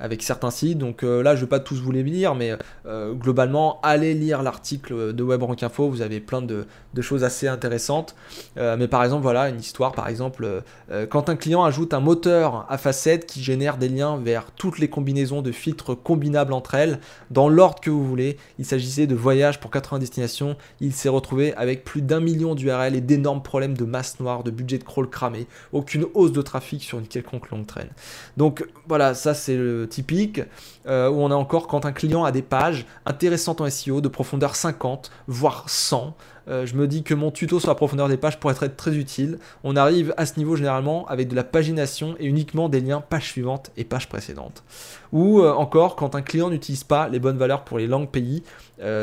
avec 0.00 0.22
certains 0.22 0.50
sites. 0.50 0.78
Donc 0.78 1.04
euh, 1.04 1.22
là, 1.22 1.34
je 1.36 1.40
ne 1.40 1.44
vais 1.44 1.50
pas 1.50 1.60
tous 1.60 1.80
vous 1.80 1.92
les 1.92 2.02
lire, 2.02 2.34
mais 2.34 2.54
euh, 2.86 3.12
globalement, 3.12 3.78
allez 3.82 4.14
lire 4.14 4.42
l'article 4.42 5.12
de 5.12 5.22
WebRank 5.22 5.62
Info, 5.62 5.88
vous 5.88 6.02
avez 6.02 6.20
plein 6.20 6.42
de, 6.42 6.66
choses 7.00 7.22
assez 7.22 7.46
intéressantes. 7.46 8.16
Euh, 8.56 8.76
mais 8.78 8.88
par 8.88 9.04
exemple, 9.04 9.22
voilà, 9.22 9.48
une 9.48 9.60
histoire, 9.60 9.92
par 9.92 10.08
exemple, 10.08 10.62
quand 11.10 11.28
un 11.28 11.36
client 11.36 11.62
ajoute 11.64 11.94
un 11.94 12.00
moteur 12.00 12.66
à 12.68 12.78
facettes 12.78 13.26
qui 13.26 13.42
génère 13.42 13.76
des 13.76 13.88
liens 13.88 14.16
vers 14.16 14.50
toutes 14.52 14.78
les 14.78 14.88
combinaisons 14.88 15.42
de 15.42 15.52
filtres 15.52 16.00
combinables 16.00 16.52
entre 16.52 16.74
elles, 16.74 17.00
dans 17.30 17.48
l'ordre 17.48 17.80
que 17.80 17.90
vous 17.90 18.04
voulez, 18.04 18.38
il 18.58 18.64
s'agissait 18.64 19.06
de 19.06 19.14
voyages 19.14 19.60
pour 19.60 19.70
80 19.70 19.98
destinations, 19.98 20.56
il 20.80 20.94
s'est 20.94 21.08
retrouvé 21.08 21.54
avec 21.54 21.84
plus 21.84 22.00
d'un 22.00 22.20
million 22.20 22.54
d'URL 22.54 22.94
et 22.94 23.00
d'énormes 23.00 23.42
problèmes 23.42 23.76
de 23.76 23.84
masse 23.84 24.18
noire, 24.20 24.42
de 24.42 24.50
budget 24.50 24.78
de 24.78 24.84
crawl 24.84 25.08
cramé, 25.08 25.46
aucune 25.72 26.06
hausse 26.14 26.32
de 26.32 26.42
trafic 26.42 26.82
sur 26.82 26.98
une 26.98 27.06
quelconque 27.06 27.50
longue 27.50 27.66
traîne. 27.66 27.90
Donc 28.36 28.66
voilà, 28.88 29.14
ça 29.14 29.34
c'est 29.34 29.56
le 29.56 29.86
typique, 29.90 30.40
euh, 30.86 31.10
où 31.10 31.20
on 31.20 31.30
a 31.30 31.34
encore 31.34 31.66
quand 31.66 31.84
un 31.84 31.92
client 31.92 32.24
a 32.24 32.32
des 32.32 32.42
pages 32.42 32.86
intéressantes 33.04 33.60
en 33.60 33.68
SEO 33.68 34.00
de 34.00 34.08
profondeur 34.08 34.56
50, 34.56 35.10
voire 35.26 35.64
100. 35.68 36.16
Euh, 36.48 36.64
je 36.64 36.74
me 36.74 36.88
dis 36.88 37.02
que 37.02 37.12
mon 37.12 37.30
tuto 37.30 37.60
sur 37.60 37.68
la 37.68 37.74
profondeur 37.74 38.08
des 38.08 38.16
pages 38.16 38.40
pourrait 38.40 38.54
être 38.62 38.76
très 38.76 38.96
utile. 38.96 39.38
On 39.62 39.76
arrive 39.76 40.14
à 40.16 40.24
ce 40.24 40.38
niveau 40.38 40.56
généralement 40.56 41.06
avec 41.06 41.28
de 41.28 41.36
la 41.36 41.44
pagination 41.44 42.16
et 42.18 42.24
uniquement 42.24 42.68
des 42.68 42.80
liens 42.80 43.02
page 43.02 43.28
suivante 43.28 43.70
et 43.76 43.84
page 43.84 44.08
précédente. 44.08 44.64
Ou 45.12 45.40
euh, 45.40 45.52
encore 45.52 45.96
quand 45.96 46.14
un 46.14 46.22
client 46.22 46.48
n'utilise 46.48 46.82
pas 46.82 47.08
les 47.08 47.18
bonnes 47.18 47.38
valeurs 47.38 47.64
pour 47.64 47.78
les 47.78 47.86
langues 47.86 48.08
pays 48.08 48.42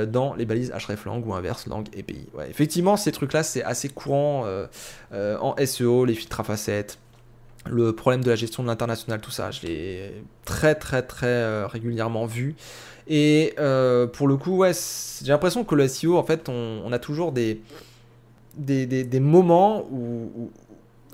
dans 0.07 0.33
les 0.33 0.45
balises 0.45 0.71
hreflang 0.71 1.21
ou 1.23 1.35
inverse 1.35 1.67
langue 1.67 1.87
et 1.93 2.01
pays. 2.01 2.25
effectivement, 2.49 2.97
ces 2.97 3.11
trucs-là, 3.11 3.43
c'est 3.43 3.61
assez 3.61 3.89
courant 3.89 4.43
en 5.13 5.55
SEO, 5.63 6.03
les 6.03 6.15
filtres 6.15 6.39
à 6.39 6.43
facettes 6.43 6.97
le 7.69 7.93
problème 7.93 8.23
de 8.23 8.29
la 8.29 8.35
gestion 8.35 8.63
de 8.63 8.67
l'international, 8.67 9.21
tout 9.21 9.31
ça, 9.31 9.51
je 9.51 9.61
l'ai 9.61 10.23
très 10.45 10.75
très 10.75 11.01
très 11.01 11.27
euh, 11.27 11.67
régulièrement 11.67 12.25
vu. 12.25 12.55
Et 13.07 13.53
euh, 13.59 14.07
pour 14.07 14.27
le 14.27 14.37
coup, 14.37 14.57
ouais, 14.57 14.71
j'ai 15.23 15.31
l'impression 15.31 15.63
que 15.63 15.75
le 15.75 15.87
SEO, 15.87 16.17
en 16.17 16.23
fait, 16.23 16.49
on, 16.49 16.91
a 16.91 16.99
toujours 16.99 17.31
des, 17.31 17.61
des, 18.57 19.19
moments 19.19 19.85
où 19.89 20.51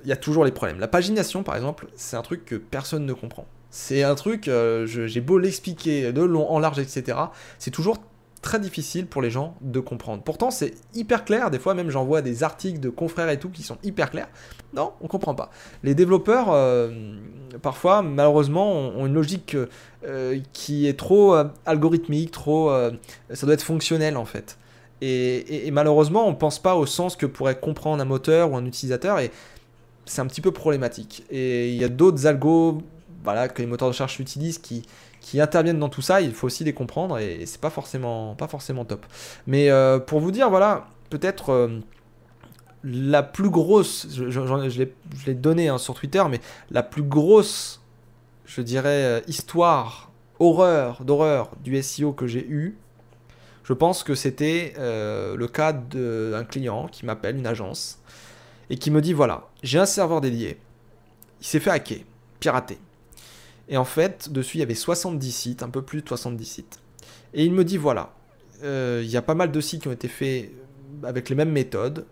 il 0.03 0.09
y 0.09 0.11
a 0.11 0.15
toujours 0.15 0.43
les 0.43 0.51
problèmes. 0.51 0.79
La 0.79 0.87
pagination, 0.87 1.43
par 1.43 1.55
exemple, 1.55 1.87
c'est 1.95 2.17
un 2.17 2.23
truc 2.23 2.45
que 2.45 2.55
personne 2.55 3.05
ne 3.05 3.13
comprend. 3.13 3.45
C'est 3.69 4.03
un 4.03 4.15
truc, 4.15 4.47
euh, 4.47 4.85
j'ai 4.85 5.21
beau 5.21 5.37
l'expliquer 5.37 6.11
de 6.11 6.21
long 6.21 6.49
en 6.49 6.59
large, 6.59 6.79
etc. 6.79 7.17
C'est 7.59 7.71
toujours 7.71 7.97
très 8.43 8.59
difficile 8.59 9.07
pour 9.07 9.23
les 9.23 9.31
gens 9.31 9.55
de 9.61 9.79
comprendre. 9.79 10.21
Pourtant, 10.21 10.51
c'est 10.51 10.75
hyper 10.93 11.25
clair. 11.25 11.49
Des 11.49 11.57
fois, 11.57 11.73
même 11.73 11.89
j'envoie 11.89 12.21
des 12.21 12.43
articles 12.43 12.79
de 12.79 12.89
confrères 12.89 13.29
et 13.29 13.39
tout 13.39 13.49
qui 13.49 13.63
sont 13.63 13.77
hyper 13.81 14.11
clairs. 14.11 14.29
Non, 14.73 14.91
on 15.01 15.07
comprend 15.07 15.33
pas. 15.33 15.49
Les 15.81 15.95
développeurs, 15.95 16.51
euh, 16.51 17.15
parfois, 17.63 18.03
malheureusement, 18.03 18.71
ont, 18.71 19.07
une 19.07 19.13
logique 19.13 19.57
euh, 20.05 20.39
qui 20.51 20.87
est 20.87 20.99
trop 20.99 21.33
euh, 21.33 21.45
algorithmique, 21.65 22.29
trop. 22.29 22.71
ça 23.33 23.45
doit 23.47 23.55
être 23.55 23.63
fonctionnel 23.63 24.17
en 24.17 24.25
fait. 24.25 24.57
Et, 25.01 25.69
malheureusement, 25.71 26.27
on 26.27 26.33
pense 26.33 26.59
pas 26.59 26.75
au 26.75 26.85
sens 26.85 27.17
que 27.17 27.25
pourrait 27.25 27.59
comprendre 27.59 28.01
un 28.01 28.05
moteur 28.05 28.51
ou 28.51 28.55
un 28.55 28.65
utilisateur. 28.65 29.19
Et 29.19 29.31
c'est 30.05 30.21
un 30.21 30.27
petit 30.27 30.39
peu 30.39 30.51
problématique. 30.51 31.25
Et 31.29 31.71
il 31.71 31.75
y 31.75 31.83
a 31.83 31.89
d'autres 31.89 32.25
algos, 32.25 32.81
voilà, 33.23 33.49
que 33.49 33.61
les 33.61 33.67
moteurs 33.67 33.89
de 33.89 33.93
recherche 33.93 34.19
utilisent 34.19 34.59
qui 34.59 34.83
qui 35.23 35.39
interviennent 35.39 35.79
dans 35.79 35.89
tout 35.89 36.01
ça, 36.01 36.19
il 36.21 36.33
faut 36.33 36.47
aussi 36.47 36.65
les 36.65 36.73
comprendre 36.73 37.17
et, 37.17 37.45
c'est 37.45 37.61
pas 37.61 37.69
forcément, 37.69 38.35
pas 38.35 38.47
forcément 38.47 38.83
top. 38.83 39.05
Mais 39.47 39.71
euh, 39.71 39.97
pour 39.97 40.19
vous 40.19 40.31
dire, 40.31 40.49
voilà, 40.49 40.89
peut-être 41.09 41.51
euh, 41.51 41.79
la 42.83 43.23
plus 43.23 43.49
grosse, 43.49 44.07
je, 44.11 45.25
l'ai 45.25 45.33
donné 45.33 45.69
hein, 45.69 45.77
sur 45.77 45.95
Twitter, 45.95 46.21
mais 46.29 46.41
la 46.69 46.83
plus 46.83 47.03
grosse, 47.03 47.81
je 48.45 48.61
dirais, 48.61 49.03
euh, 49.05 49.21
histoire, 49.27 50.11
horreur, 50.39 51.05
d'horreur 51.05 51.51
du 51.63 51.81
SEO 51.81 52.11
que 52.11 52.27
j'ai 52.27 52.45
eu, 52.45 52.77
je 53.63 53.71
pense 53.71 54.03
que 54.03 54.15
c'était 54.15 54.73
le 54.77 55.45
cas 55.47 55.71
d'un 55.71 56.43
client 56.43 56.89
qui 56.91 57.05
m'appelle, 57.05 57.37
une 57.37 57.47
agence, 57.47 57.99
et 58.69 58.75
qui 58.75 58.91
me 58.91 58.99
dit 58.99 59.13
voilà, 59.13 59.47
j'ai 59.63 59.79
un 59.79 59.85
serveur 59.85 60.19
dédié, 60.19 60.59
il 61.39 61.47
s'est 61.47 61.61
fait 61.61 61.69
hacker, 61.69 61.99
pirater. 62.41 62.77
Et 63.69 63.77
en 63.77 63.85
fait, 63.85 64.31
dessus, 64.31 64.57
il 64.57 64.59
y 64.59 64.63
avait 64.63 64.75
70 64.75 65.31
sites, 65.31 65.63
un 65.63 65.69
peu 65.69 65.81
plus 65.81 66.01
de 66.01 66.07
70 66.07 66.45
sites. 66.45 66.79
Et 67.33 67.45
il 67.45 67.53
me 67.53 67.63
dit, 67.63 67.77
voilà, 67.77 68.13
euh, 68.63 69.01
il 69.03 69.09
y 69.09 69.17
a 69.17 69.21
pas 69.21 69.35
mal 69.35 69.51
de 69.51 69.61
sites 69.61 69.81
qui 69.81 69.87
ont 69.87 69.93
été 69.93 70.07
faits 70.07 70.51
avec 71.03 71.29
les 71.29 71.35
mêmes 71.35 71.51
méthodes. 71.51 72.05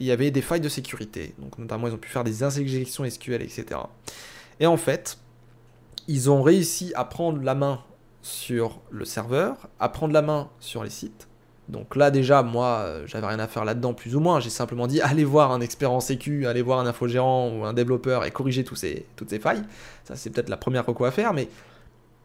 Il 0.00 0.06
y 0.06 0.10
avait 0.10 0.30
des 0.30 0.42
failles 0.42 0.60
de 0.60 0.68
sécurité. 0.68 1.34
Donc 1.38 1.58
notamment, 1.58 1.88
ils 1.88 1.94
ont 1.94 1.98
pu 1.98 2.08
faire 2.08 2.24
des 2.24 2.42
injections 2.42 3.08
SQL, 3.08 3.42
etc. 3.42 3.80
Et 4.60 4.66
en 4.66 4.76
fait, 4.76 5.18
ils 6.08 6.30
ont 6.30 6.42
réussi 6.42 6.92
à 6.94 7.04
prendre 7.04 7.42
la 7.42 7.54
main 7.54 7.82
sur 8.22 8.80
le 8.90 9.04
serveur, 9.04 9.68
à 9.80 9.88
prendre 9.88 10.12
la 10.12 10.22
main 10.22 10.50
sur 10.60 10.84
les 10.84 10.90
sites, 10.90 11.28
donc 11.68 11.96
là 11.96 12.10
déjà, 12.10 12.42
moi, 12.42 12.80
euh, 12.80 13.06
j'avais 13.06 13.26
rien 13.26 13.38
à 13.38 13.46
faire 13.46 13.64
là-dedans, 13.64 13.94
plus 13.94 14.16
ou 14.16 14.20
moins. 14.20 14.40
J'ai 14.40 14.50
simplement 14.50 14.86
dit, 14.86 15.00
allez 15.00 15.24
voir 15.24 15.52
un 15.52 15.60
expert 15.60 15.92
en 15.92 16.00
sécu, 16.00 16.46
allez 16.46 16.62
voir 16.62 16.80
un 16.80 16.86
infogérant 16.86 17.50
ou 17.50 17.64
un 17.64 17.72
développeur 17.72 18.24
et 18.24 18.30
corriger 18.30 18.64
toutes 18.64 18.78
ces 18.78 19.38
failles. 19.40 19.62
Ça, 20.04 20.16
c'est 20.16 20.30
peut-être 20.30 20.48
la 20.48 20.56
première 20.56 20.84
reco 20.84 21.04
à 21.04 21.10
faire, 21.10 21.32
mais 21.32 21.48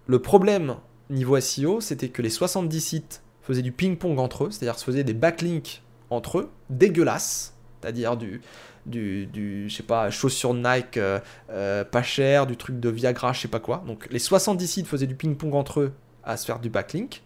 le 0.08 0.20
problème 0.20 0.76
niveau 1.10 1.40
SEO, 1.40 1.82
c'était 1.82 2.10
que 2.10 2.22
les 2.22 2.30
70 2.30 2.82
sites 2.82 3.22
faisaient 3.42 3.62
du 3.62 3.72
ping-pong 3.72 4.20
entre 4.20 4.46
eux, 4.46 4.52
c'est-à-dire 4.52 4.78
se 4.78 4.84
faisaient 4.84 5.04
des 5.04 5.14
backlinks 5.14 5.82
entre 6.10 6.40
eux, 6.40 6.50
dégueulasses, 6.70 7.54
c'est-à-dire 7.80 8.18
du, 8.18 8.42
du, 8.86 9.70
je 9.70 9.76
sais 9.76 9.84
pas, 9.84 10.10
chaussures 10.10 10.54
Nike 10.54 11.00
pas 11.48 12.04
cher, 12.04 12.48
du 12.48 12.58
truc 12.58 12.80
de 12.80 12.90
Viagra, 12.90 13.32
je 13.34 13.42
sais 13.42 13.48
pas 13.48 13.60
quoi. 13.60 13.84
Donc 13.86 14.08
les 14.12 14.20
70 14.20 14.68
sites 14.68 14.88
faisaient 14.88 15.08
du 15.08 15.16
ping-pong 15.16 15.54
entre 15.54 15.82
eux 15.82 15.94
à 16.24 16.36
se 16.36 16.46
faire 16.46 16.60
du 16.60 16.70
backlink. 16.70 17.22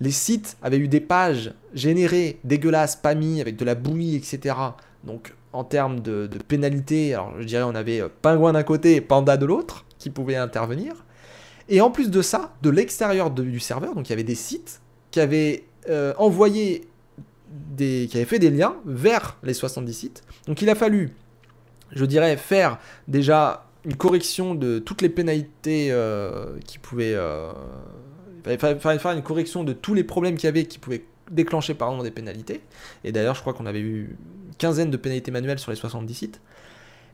Les 0.00 0.10
sites 0.10 0.56
avaient 0.62 0.78
eu 0.78 0.88
des 0.88 1.00
pages 1.00 1.52
générées, 1.74 2.38
dégueulasses, 2.44 2.96
pas 2.96 3.14
mis, 3.14 3.40
avec 3.40 3.56
de 3.56 3.64
la 3.64 3.74
bouillie, 3.74 4.16
etc. 4.16 4.56
Donc 5.04 5.34
en 5.52 5.64
termes 5.64 6.00
de, 6.00 6.26
de 6.26 6.38
pénalité, 6.38 7.14
alors 7.14 7.34
je 7.38 7.44
dirais 7.44 7.62
on 7.62 7.74
avait 7.74 8.02
Pingouin 8.22 8.52
d'un 8.52 8.62
côté 8.62 8.96
et 8.96 9.00
Panda 9.00 9.36
de 9.36 9.46
l'autre 9.46 9.84
qui 9.98 10.10
pouvaient 10.10 10.36
intervenir. 10.36 11.04
Et 11.68 11.80
en 11.80 11.90
plus 11.90 12.10
de 12.10 12.20
ça, 12.20 12.52
de 12.62 12.70
l'extérieur 12.70 13.30
du 13.30 13.60
serveur, 13.60 13.94
donc 13.94 14.08
il 14.08 14.10
y 14.10 14.12
avait 14.12 14.24
des 14.24 14.34
sites 14.34 14.80
qui 15.12 15.20
avaient 15.20 15.64
euh, 15.88 16.12
envoyé 16.18 16.88
des, 17.48 18.08
qui 18.10 18.16
avaient 18.16 18.26
fait 18.26 18.40
des 18.40 18.50
liens 18.50 18.74
vers 18.84 19.38
les 19.44 19.54
70 19.54 19.92
sites. 19.92 20.24
Donc 20.46 20.62
il 20.62 20.68
a 20.68 20.74
fallu, 20.74 21.12
je 21.92 22.04
dirais, 22.04 22.36
faire 22.36 22.78
déjà 23.06 23.66
une 23.84 23.94
correction 23.94 24.54
de 24.54 24.80
toutes 24.80 25.00
les 25.00 25.08
pénalités 25.08 25.92
euh, 25.92 26.58
qui 26.66 26.78
pouvaient, 26.78 27.14
euh, 27.14 27.52
il 28.46 28.58
fallait 28.58 28.98
faire 28.98 29.12
une 29.12 29.22
correction 29.22 29.64
de 29.64 29.72
tous 29.72 29.94
les 29.94 30.04
problèmes 30.04 30.36
qu'il 30.36 30.44
y 30.44 30.48
avait 30.48 30.64
qui 30.64 30.78
pouvaient 30.78 31.04
déclencher 31.30 31.74
par 31.74 31.88
exemple 31.88 32.04
des 32.04 32.10
pénalités. 32.10 32.60
Et 33.04 33.12
d'ailleurs, 33.12 33.34
je 33.34 33.40
crois 33.40 33.54
qu'on 33.54 33.66
avait 33.66 33.80
eu 33.80 34.16
une 34.48 34.54
quinzaine 34.56 34.90
de 34.90 34.96
pénalités 34.96 35.30
manuelles 35.30 35.58
sur 35.58 35.70
les 35.70 35.76
70 35.76 36.14
sites. 36.14 36.40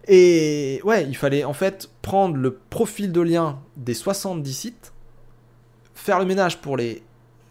Et 0.08 0.80
ouais, 0.84 1.04
il 1.04 1.16
fallait 1.16 1.44
en 1.44 1.52
fait 1.52 1.90
prendre 2.02 2.36
le 2.36 2.54
profil 2.54 3.12
de 3.12 3.20
lien 3.20 3.58
des 3.76 3.94
70 3.94 4.52
sites, 4.52 4.92
faire 5.94 6.18
le 6.18 6.24
ménage 6.24 6.60
pour, 6.60 6.76
les, 6.76 7.02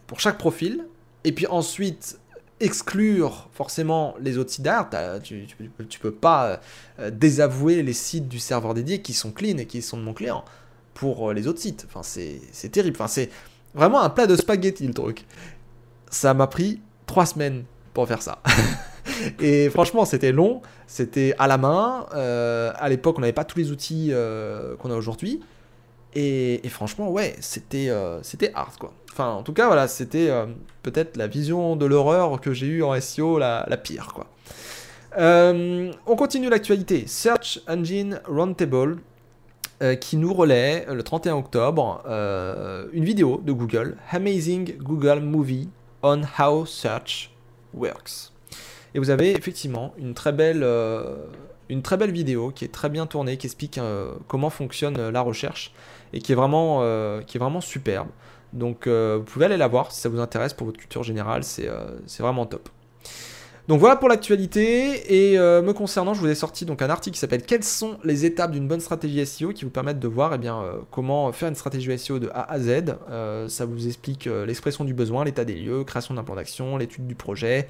pour 0.07 0.19
chaque 0.19 0.37
profil, 0.37 0.85
et 1.23 1.31
puis 1.31 1.47
ensuite 1.47 2.19
exclure 2.61 3.49
forcément 3.51 4.15
les 4.21 4.37
autres 4.37 4.51
sites 4.51 4.63
derrière. 4.63 4.89
Tu, 5.21 5.47
tu, 5.89 5.99
peux 5.99 6.13
pas 6.13 6.61
euh, 6.99 7.11
désavouer 7.11 7.83
les 7.83 7.93
sites 7.93 8.29
du 8.29 8.39
serveur 8.39 8.73
dédié 8.73 9.01
qui 9.01 9.13
sont 9.13 9.31
clean 9.31 9.57
et 9.57 9.65
qui 9.65 9.81
sont 9.81 9.97
de 9.97 10.03
mon 10.03 10.13
client 10.13 10.45
pour 10.93 11.29
euh, 11.29 11.33
les 11.33 11.47
autres 11.47 11.59
sites. 11.59 11.85
Enfin, 11.89 12.01
c'est 12.03 12.69
terrible. 12.69 12.95
Enfin, 12.95 13.07
c'est 13.07 13.29
vraiment 13.75 14.01
un 14.01 14.09
plat 14.09 14.25
de 14.25 14.35
spaghetti 14.35 14.87
le 14.87 14.93
truc. 14.93 15.25
Ça 16.09 16.33
m'a 16.33 16.47
pris 16.47 16.79
trois 17.05 17.25
semaines 17.25 17.65
pour 17.93 18.07
faire 18.07 18.21
ça. 18.21 18.39
et 19.39 19.69
franchement, 19.69 20.05
c'était 20.05 20.31
long, 20.31 20.61
c'était 20.87 21.35
à 21.37 21.47
la 21.47 21.57
main. 21.57 22.07
Euh, 22.15 22.71
à 22.75 22.89
l'époque, 22.89 23.17
on 23.17 23.21
n'avait 23.21 23.33
pas 23.33 23.45
tous 23.45 23.59
les 23.59 23.71
outils 23.71 24.09
euh, 24.11 24.75
qu'on 24.77 24.91
a 24.91 24.95
aujourd'hui. 24.95 25.41
Et, 26.17 26.61
franchement, 26.69 27.11
ouais, 27.11 27.35
c'était 27.41 27.89
euh, 27.89 28.23
c'était 28.23 28.53
hard, 28.53 28.77
quoi. 28.79 28.93
Enfin, 29.11 29.31
en 29.31 29.43
tout 29.43 29.51
cas, 29.51 29.67
voilà, 29.67 29.89
c'était 29.89 30.29
peut-être 30.81 31.17
la 31.17 31.27
vision 31.27 31.75
de 31.75 31.85
l'horreur 31.85 32.39
que 32.39 32.53
j'ai 32.53 32.67
eue 32.67 32.83
en 32.83 32.99
SEO 32.99 33.37
la, 33.37 33.65
la 33.69 33.77
pire, 33.77 34.13
quoi. 34.13 34.27
on 35.17 36.15
continue 36.17 36.49
l'actualité. 36.49 37.05
Search 37.07 37.59
Engine 37.67 38.21
Roundtable, 38.27 38.97
qui 39.99 40.17
nous 40.17 40.33
relaie 40.33 40.85
le 40.91 41.03
31 41.03 41.35
octobre 41.35 42.03
une 42.93 43.03
vidéo 43.03 43.41
de 43.43 43.51
Google, 43.51 43.97
Amazing 44.11 44.77
Google 44.77 45.19
Movie 45.19 45.69
on 46.05 46.21
How 46.39 46.65
Search 46.65 47.31
Works. 47.73 48.31
Et 48.93 48.99
vous 48.99 49.09
avez 49.09 49.31
effectivement 49.31 49.93
une 49.97 50.13
très 50.13 50.31
belle, 50.31 50.61
euh, 50.63 51.25
une 51.67 51.81
très 51.81 51.97
belle 51.97 52.11
vidéo 52.11 52.51
qui 52.51 52.63
est 52.63 52.71
très 52.71 52.89
bien 52.89 53.07
tournée, 53.07 53.37
qui 53.37 53.47
explique 53.47 53.77
euh, 53.77 54.13
comment 54.27 54.49
fonctionne 54.49 54.97
euh, 54.97 55.11
la 55.11 55.21
recherche 55.21 55.73
et 56.13 56.19
qui 56.19 56.31
est 56.31 56.35
vraiment, 56.35 56.79
qui 57.25 57.37
est 57.37 57.39
vraiment 57.39 57.59
superbe. 57.59 58.07
Donc 58.53 58.87
vous 58.87 59.23
pouvez 59.23 59.45
aller 59.45 59.57
la 59.57 59.67
voir 59.67 59.91
si 59.91 59.99
ça 59.99 60.07
vous 60.07 60.21
intéresse 60.21 60.53
pour 60.53 60.65
votre 60.65 60.79
culture 60.79 61.03
générale, 61.03 61.43
c'est 61.43 61.67
vraiment 62.19 62.45
top. 62.45 62.69
Donc 63.67 63.79
voilà 63.79 63.95
pour 63.95 64.09
l'actualité. 64.09 65.31
Et 65.33 65.37
me 65.37 65.71
concernant, 65.71 66.13
je 66.13 66.19
vous 66.19 66.27
ai 66.27 66.35
sorti 66.35 66.65
donc 66.65 66.81
un 66.81 66.89
article 66.89 67.15
qui 67.15 67.19
s'appelle 67.19 67.43
Quelles 67.43 67.63
sont 67.63 67.97
les 68.03 68.25
étapes 68.25 68.51
d'une 68.51 68.67
bonne 68.67 68.79
stratégie 68.79 69.25
SEO 69.25 69.53
qui 69.53 69.65
vous 69.65 69.71
permettent 69.71 69.99
de 69.99 70.07
voir 70.07 70.33
eh 70.33 70.37
bien, 70.37 70.63
comment 70.91 71.31
faire 71.31 71.49
une 71.49 71.55
stratégie 71.55 71.97
SEO 71.97 72.19
de 72.19 72.29
A 72.33 72.51
à 72.51 72.59
Z. 72.59 72.95
ça 73.47 73.65
vous 73.65 73.87
explique 73.87 74.29
l'expression 74.45 74.85
du 74.85 74.93
besoin, 74.93 75.23
l'état 75.23 75.45
des 75.45 75.55
lieux, 75.55 75.83
création 75.83 76.13
d'un 76.13 76.23
plan 76.23 76.35
d'action, 76.35 76.77
l'étude 76.77 77.07
du 77.07 77.15
projet, 77.15 77.67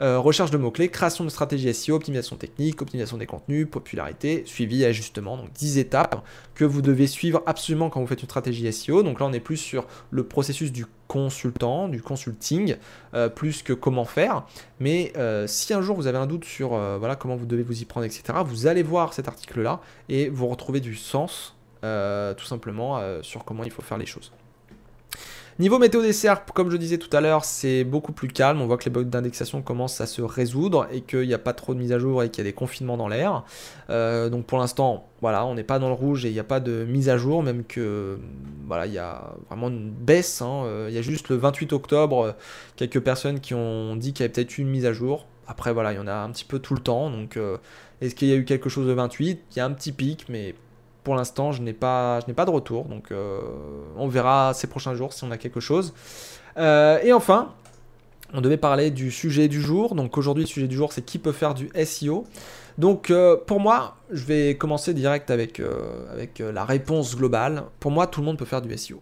euh, 0.00 0.18
recherche 0.18 0.50
de 0.50 0.58
mots-clés, 0.58 0.88
création 0.88 1.24
de 1.24 1.30
stratégie 1.30 1.72
SEO, 1.72 1.94
optimisation 1.94 2.36
technique, 2.36 2.82
optimisation 2.82 3.16
des 3.16 3.26
contenus, 3.26 3.66
popularité, 3.70 4.42
suivi 4.46 4.84
ajustement. 4.84 5.36
Donc 5.36 5.52
10 5.54 5.78
étapes 5.78 6.22
que 6.54 6.64
vous 6.64 6.82
devez 6.82 7.06
suivre 7.06 7.42
absolument 7.46 7.88
quand 7.88 8.00
vous 8.00 8.06
faites 8.06 8.20
une 8.20 8.28
stratégie 8.28 8.70
SEO. 8.72 9.02
Donc 9.02 9.20
là, 9.20 9.26
on 9.26 9.32
est 9.32 9.40
plus 9.40 9.56
sur 9.56 9.86
le 10.10 10.24
processus 10.24 10.70
du 10.70 10.86
consultant, 11.08 11.88
du 11.88 12.02
consulting, 12.02 12.76
euh, 13.14 13.28
plus 13.28 13.62
que 13.62 13.72
comment 13.72 14.04
faire. 14.04 14.44
Mais 14.80 15.12
euh, 15.16 15.46
si 15.46 15.72
un 15.74 15.82
jour 15.82 15.96
vous 15.96 16.06
avez 16.06 16.18
un 16.18 16.26
doute 16.26 16.44
sur 16.44 16.70
voilà, 16.98 17.16
comment 17.16 17.36
vous 17.36 17.46
devez 17.46 17.62
vous 17.62 17.82
y 17.82 17.84
prendre, 17.84 18.06
etc., 18.06 18.38
vous 18.44 18.66
allez 18.66 18.82
voir 18.82 19.12
cet 19.12 19.28
article-là 19.28 19.80
et 20.08 20.28
vous 20.28 20.46
retrouvez 20.46 20.80
du 20.80 20.94
sens 20.94 21.54
tout 21.82 22.44
simplement 22.44 23.00
sur 23.22 23.44
comment 23.44 23.62
il 23.62 23.70
faut 23.70 23.82
faire 23.82 23.98
les 23.98 24.06
choses. 24.06 24.32
Niveau 25.58 25.78
météo 25.78 26.02
des 26.02 26.12
SERP, 26.12 26.50
comme 26.52 26.70
je 26.70 26.76
disais 26.76 26.98
tout 26.98 27.14
à 27.16 27.22
l'heure, 27.22 27.46
c'est 27.46 27.82
beaucoup 27.82 28.12
plus 28.12 28.28
calme. 28.28 28.60
On 28.60 28.66
voit 28.66 28.76
que 28.76 28.84
les 28.84 28.90
bugs 28.90 29.04
d'indexation 29.04 29.62
commencent 29.62 30.02
à 30.02 30.06
se 30.06 30.20
résoudre 30.20 30.86
et 30.92 31.00
qu'il 31.00 31.26
n'y 31.26 31.32
a 31.32 31.38
pas 31.38 31.54
trop 31.54 31.72
de 31.72 31.78
mise 31.78 31.92
à 31.92 31.98
jour 31.98 32.22
et 32.22 32.28
qu'il 32.28 32.44
y 32.44 32.46
a 32.46 32.50
des 32.50 32.52
confinements 32.52 32.98
dans 32.98 33.08
l'air. 33.08 33.42
Euh, 33.88 34.28
donc 34.28 34.44
pour 34.44 34.58
l'instant, 34.58 35.08
voilà, 35.22 35.46
on 35.46 35.54
n'est 35.54 35.64
pas 35.64 35.78
dans 35.78 35.88
le 35.88 35.94
rouge 35.94 36.26
et 36.26 36.28
il 36.28 36.34
n'y 36.34 36.40
a 36.40 36.44
pas 36.44 36.60
de 36.60 36.84
mise 36.84 37.08
à 37.08 37.16
jour, 37.16 37.42
même 37.42 37.64
que 37.64 38.18
voilà, 38.66 38.84
il 38.84 38.92
y 38.92 38.98
a 38.98 39.34
vraiment 39.48 39.68
une 39.68 39.90
baisse. 39.90 40.42
Hein. 40.42 40.64
Euh, 40.66 40.86
il 40.90 40.94
y 40.94 40.98
a 40.98 41.02
juste 41.02 41.30
le 41.30 41.36
28 41.36 41.72
octobre, 41.72 42.34
quelques 42.76 43.00
personnes 43.00 43.40
qui 43.40 43.54
ont 43.54 43.96
dit 43.96 44.12
qu'il 44.12 44.24
y 44.24 44.24
avait 44.24 44.32
peut-être 44.34 44.58
eu 44.58 44.60
une 44.60 44.68
mise 44.68 44.84
à 44.84 44.92
jour. 44.92 45.26
Après, 45.46 45.72
voilà, 45.72 45.92
il 45.92 45.96
y 45.96 46.00
en 46.00 46.06
a 46.06 46.14
un 46.14 46.30
petit 46.32 46.44
peu 46.44 46.58
tout 46.58 46.74
le 46.74 46.80
temps. 46.80 47.08
Donc, 47.08 47.36
euh, 47.36 47.56
est-ce 48.00 48.14
qu'il 48.14 48.28
y 48.28 48.32
a 48.32 48.36
eu 48.36 48.44
quelque 48.44 48.68
chose 48.68 48.86
de 48.86 48.92
28 48.92 49.40
Il 49.52 49.56
y 49.56 49.60
a 49.60 49.64
un 49.64 49.72
petit 49.72 49.92
pic, 49.92 50.26
mais 50.28 50.54
pour 51.06 51.14
l'instant, 51.14 51.52
je 51.52 51.62
n'ai 51.62 51.72
pas, 51.72 52.20
de 52.26 52.50
retour. 52.50 52.86
Donc, 52.86 53.12
euh, 53.12 53.38
on 53.96 54.08
verra 54.08 54.54
ces 54.54 54.66
prochains 54.66 54.96
jours 54.96 55.12
si 55.12 55.22
on 55.22 55.30
a 55.30 55.38
quelque 55.38 55.60
chose. 55.60 55.94
Euh, 56.58 56.98
et 57.00 57.12
enfin, 57.12 57.52
on 58.34 58.40
devait 58.40 58.56
parler 58.56 58.90
du 58.90 59.12
sujet 59.12 59.46
du 59.46 59.62
jour. 59.62 59.94
Donc, 59.94 60.18
aujourd'hui, 60.18 60.42
le 60.42 60.48
sujet 60.48 60.66
du 60.66 60.74
jour, 60.74 60.92
c'est 60.92 61.02
qui 61.02 61.20
peut 61.20 61.30
faire 61.30 61.54
du 61.54 61.70
SEO. 61.84 62.26
Donc, 62.76 63.12
euh, 63.12 63.36
pour 63.36 63.60
moi, 63.60 63.98
je 64.10 64.24
vais 64.24 64.56
commencer 64.56 64.94
direct 64.94 65.30
avec, 65.30 65.62
avec 66.12 66.40
la 66.40 66.64
réponse 66.64 67.14
globale. 67.14 67.62
Pour 67.78 67.92
moi, 67.92 68.08
tout 68.08 68.18
le 68.18 68.26
monde 68.26 68.38
peut 68.38 68.44
faire 68.44 68.60
du 68.60 68.76
SEO. 68.76 69.00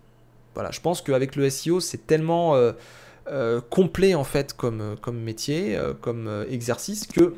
Voilà, 0.53 0.73
je 0.73 0.83
pense 0.83 1.01
qu'avec 1.01 1.37
le 1.37 1.49
SEO, 1.49 1.81
c'est 1.81 2.07
tellement 2.07 2.55
complet 3.71 4.15
en 4.15 4.25
fait 4.25 4.53
comme, 4.53 4.97
comme 5.01 5.19
métier, 5.19 5.81
comme 6.03 6.45
exercice, 6.51 7.07
que 7.07 7.35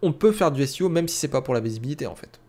on 0.00 0.12
peut 0.12 0.32
faire 0.32 0.50
du 0.50 0.66
SEO 0.66 0.88
même 0.88 1.08
si 1.08 1.18
c'est 1.18 1.28
pas 1.28 1.42
pour 1.42 1.52
la 1.52 1.60
visibilité 1.60 2.06
en 2.06 2.14
fait. 2.14 2.40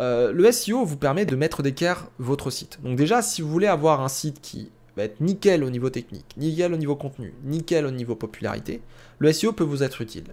Euh, 0.00 0.32
le 0.32 0.50
SEO 0.50 0.84
vous 0.84 0.96
permet 0.96 1.26
de 1.26 1.36
mettre 1.36 1.62
d'équerre 1.62 2.08
votre 2.18 2.50
site. 2.50 2.78
Donc 2.82 2.96
déjà, 2.96 3.20
si 3.20 3.42
vous 3.42 3.50
voulez 3.50 3.66
avoir 3.66 4.00
un 4.00 4.08
site 4.08 4.40
qui 4.40 4.70
va 4.96 5.04
être 5.04 5.20
nickel 5.20 5.62
au 5.62 5.70
niveau 5.70 5.90
technique, 5.90 6.24
nickel 6.38 6.72
au 6.72 6.78
niveau 6.78 6.96
contenu, 6.96 7.34
nickel 7.44 7.84
au 7.84 7.90
niveau 7.90 8.14
popularité, 8.16 8.80
le 9.18 9.32
SEO 9.32 9.52
peut 9.52 9.64
vous 9.64 9.82
être 9.82 10.00
utile. 10.00 10.24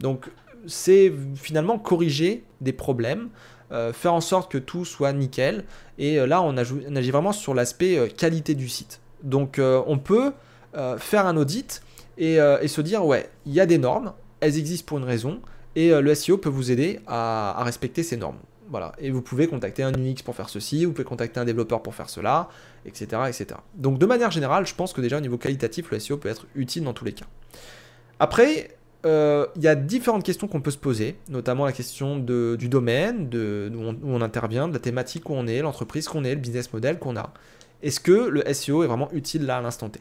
Donc 0.00 0.28
c'est 0.66 1.12
finalement 1.36 1.78
corriger 1.78 2.42
des 2.60 2.72
problèmes, 2.72 3.28
euh, 3.70 3.92
faire 3.92 4.12
en 4.12 4.20
sorte 4.20 4.50
que 4.50 4.58
tout 4.58 4.84
soit 4.84 5.12
nickel. 5.12 5.64
Et 5.98 6.18
euh, 6.18 6.26
là, 6.26 6.42
on, 6.42 6.56
agit 6.56 7.10
vraiment 7.10 7.32
sur 7.32 7.54
l'aspect 7.54 8.12
qualité 8.16 8.54
du 8.54 8.68
site. 8.68 9.00
Donc 9.22 9.60
on 9.60 9.98
peut 9.98 10.32
faire 10.98 11.26
un 11.26 11.36
audit 11.36 11.80
et, 12.18 12.38
se 12.66 12.80
dire, 12.80 13.06
ouais, 13.06 13.30
il 13.46 13.52
y 13.52 13.60
a 13.60 13.66
des 13.66 13.78
normes, 13.78 14.14
elles 14.40 14.58
existent 14.58 14.86
pour 14.88 14.98
une 14.98 15.04
raison, 15.04 15.40
et 15.76 15.90
le 15.90 16.14
SEO 16.16 16.38
peut 16.38 16.48
vous 16.48 16.72
aider 16.72 16.98
à 17.06 17.62
respecter 17.62 18.02
ces 18.02 18.16
normes. 18.16 18.38
Et 18.98 19.10
vous 19.10 19.22
pouvez 19.22 19.46
contacter 19.46 19.82
un 19.82 19.92
UX 19.92 20.22
pour 20.24 20.34
faire 20.34 20.48
ceci, 20.48 20.84
vous 20.84 20.92
pouvez 20.92 21.04
contacter 21.04 21.40
un 21.40 21.44
développeur 21.44 21.82
pour 21.82 21.94
faire 21.94 22.08
cela, 22.08 22.48
etc. 22.86 23.22
etc. 23.28 23.46
Donc 23.74 23.98
de 23.98 24.06
manière 24.06 24.30
générale, 24.30 24.66
je 24.66 24.74
pense 24.74 24.92
que 24.92 25.00
déjà 25.00 25.18
au 25.18 25.20
niveau 25.20 25.38
qualitatif, 25.38 25.90
le 25.90 25.98
SEO 25.98 26.16
peut 26.16 26.28
être 26.28 26.46
utile 26.54 26.84
dans 26.84 26.92
tous 26.92 27.04
les 27.04 27.12
cas. 27.12 27.26
Après, 28.18 28.76
euh, 29.04 29.46
il 29.56 29.62
y 29.62 29.68
a 29.68 29.74
différentes 29.74 30.24
questions 30.24 30.46
qu'on 30.46 30.60
peut 30.60 30.70
se 30.70 30.78
poser, 30.78 31.16
notamment 31.28 31.64
la 31.64 31.72
question 31.72 32.18
du 32.18 32.68
domaine, 32.68 33.28
de, 33.28 33.70
où, 33.74 33.94
on, 34.04 34.20
intervient, 34.20 34.68
de 34.68 34.72
la 34.72 34.78
thématique 34.78 35.28
où 35.28 35.34
on 35.34 35.46
est, 35.46 35.60
l'entreprise 35.60 36.08
qu'on 36.08 36.24
est, 36.24 36.34
le 36.34 36.40
business 36.40 36.72
model 36.72 36.98
qu'on 36.98 37.16
a. 37.16 37.32
Est-ce 37.82 37.98
que 37.98 38.12
le 38.12 38.44
SEO 38.52 38.84
est 38.84 38.86
vraiment 38.86 39.10
utile 39.12 39.44
là 39.44 39.56
à 39.56 39.60
l'instant 39.60 39.88
T? 39.88 40.00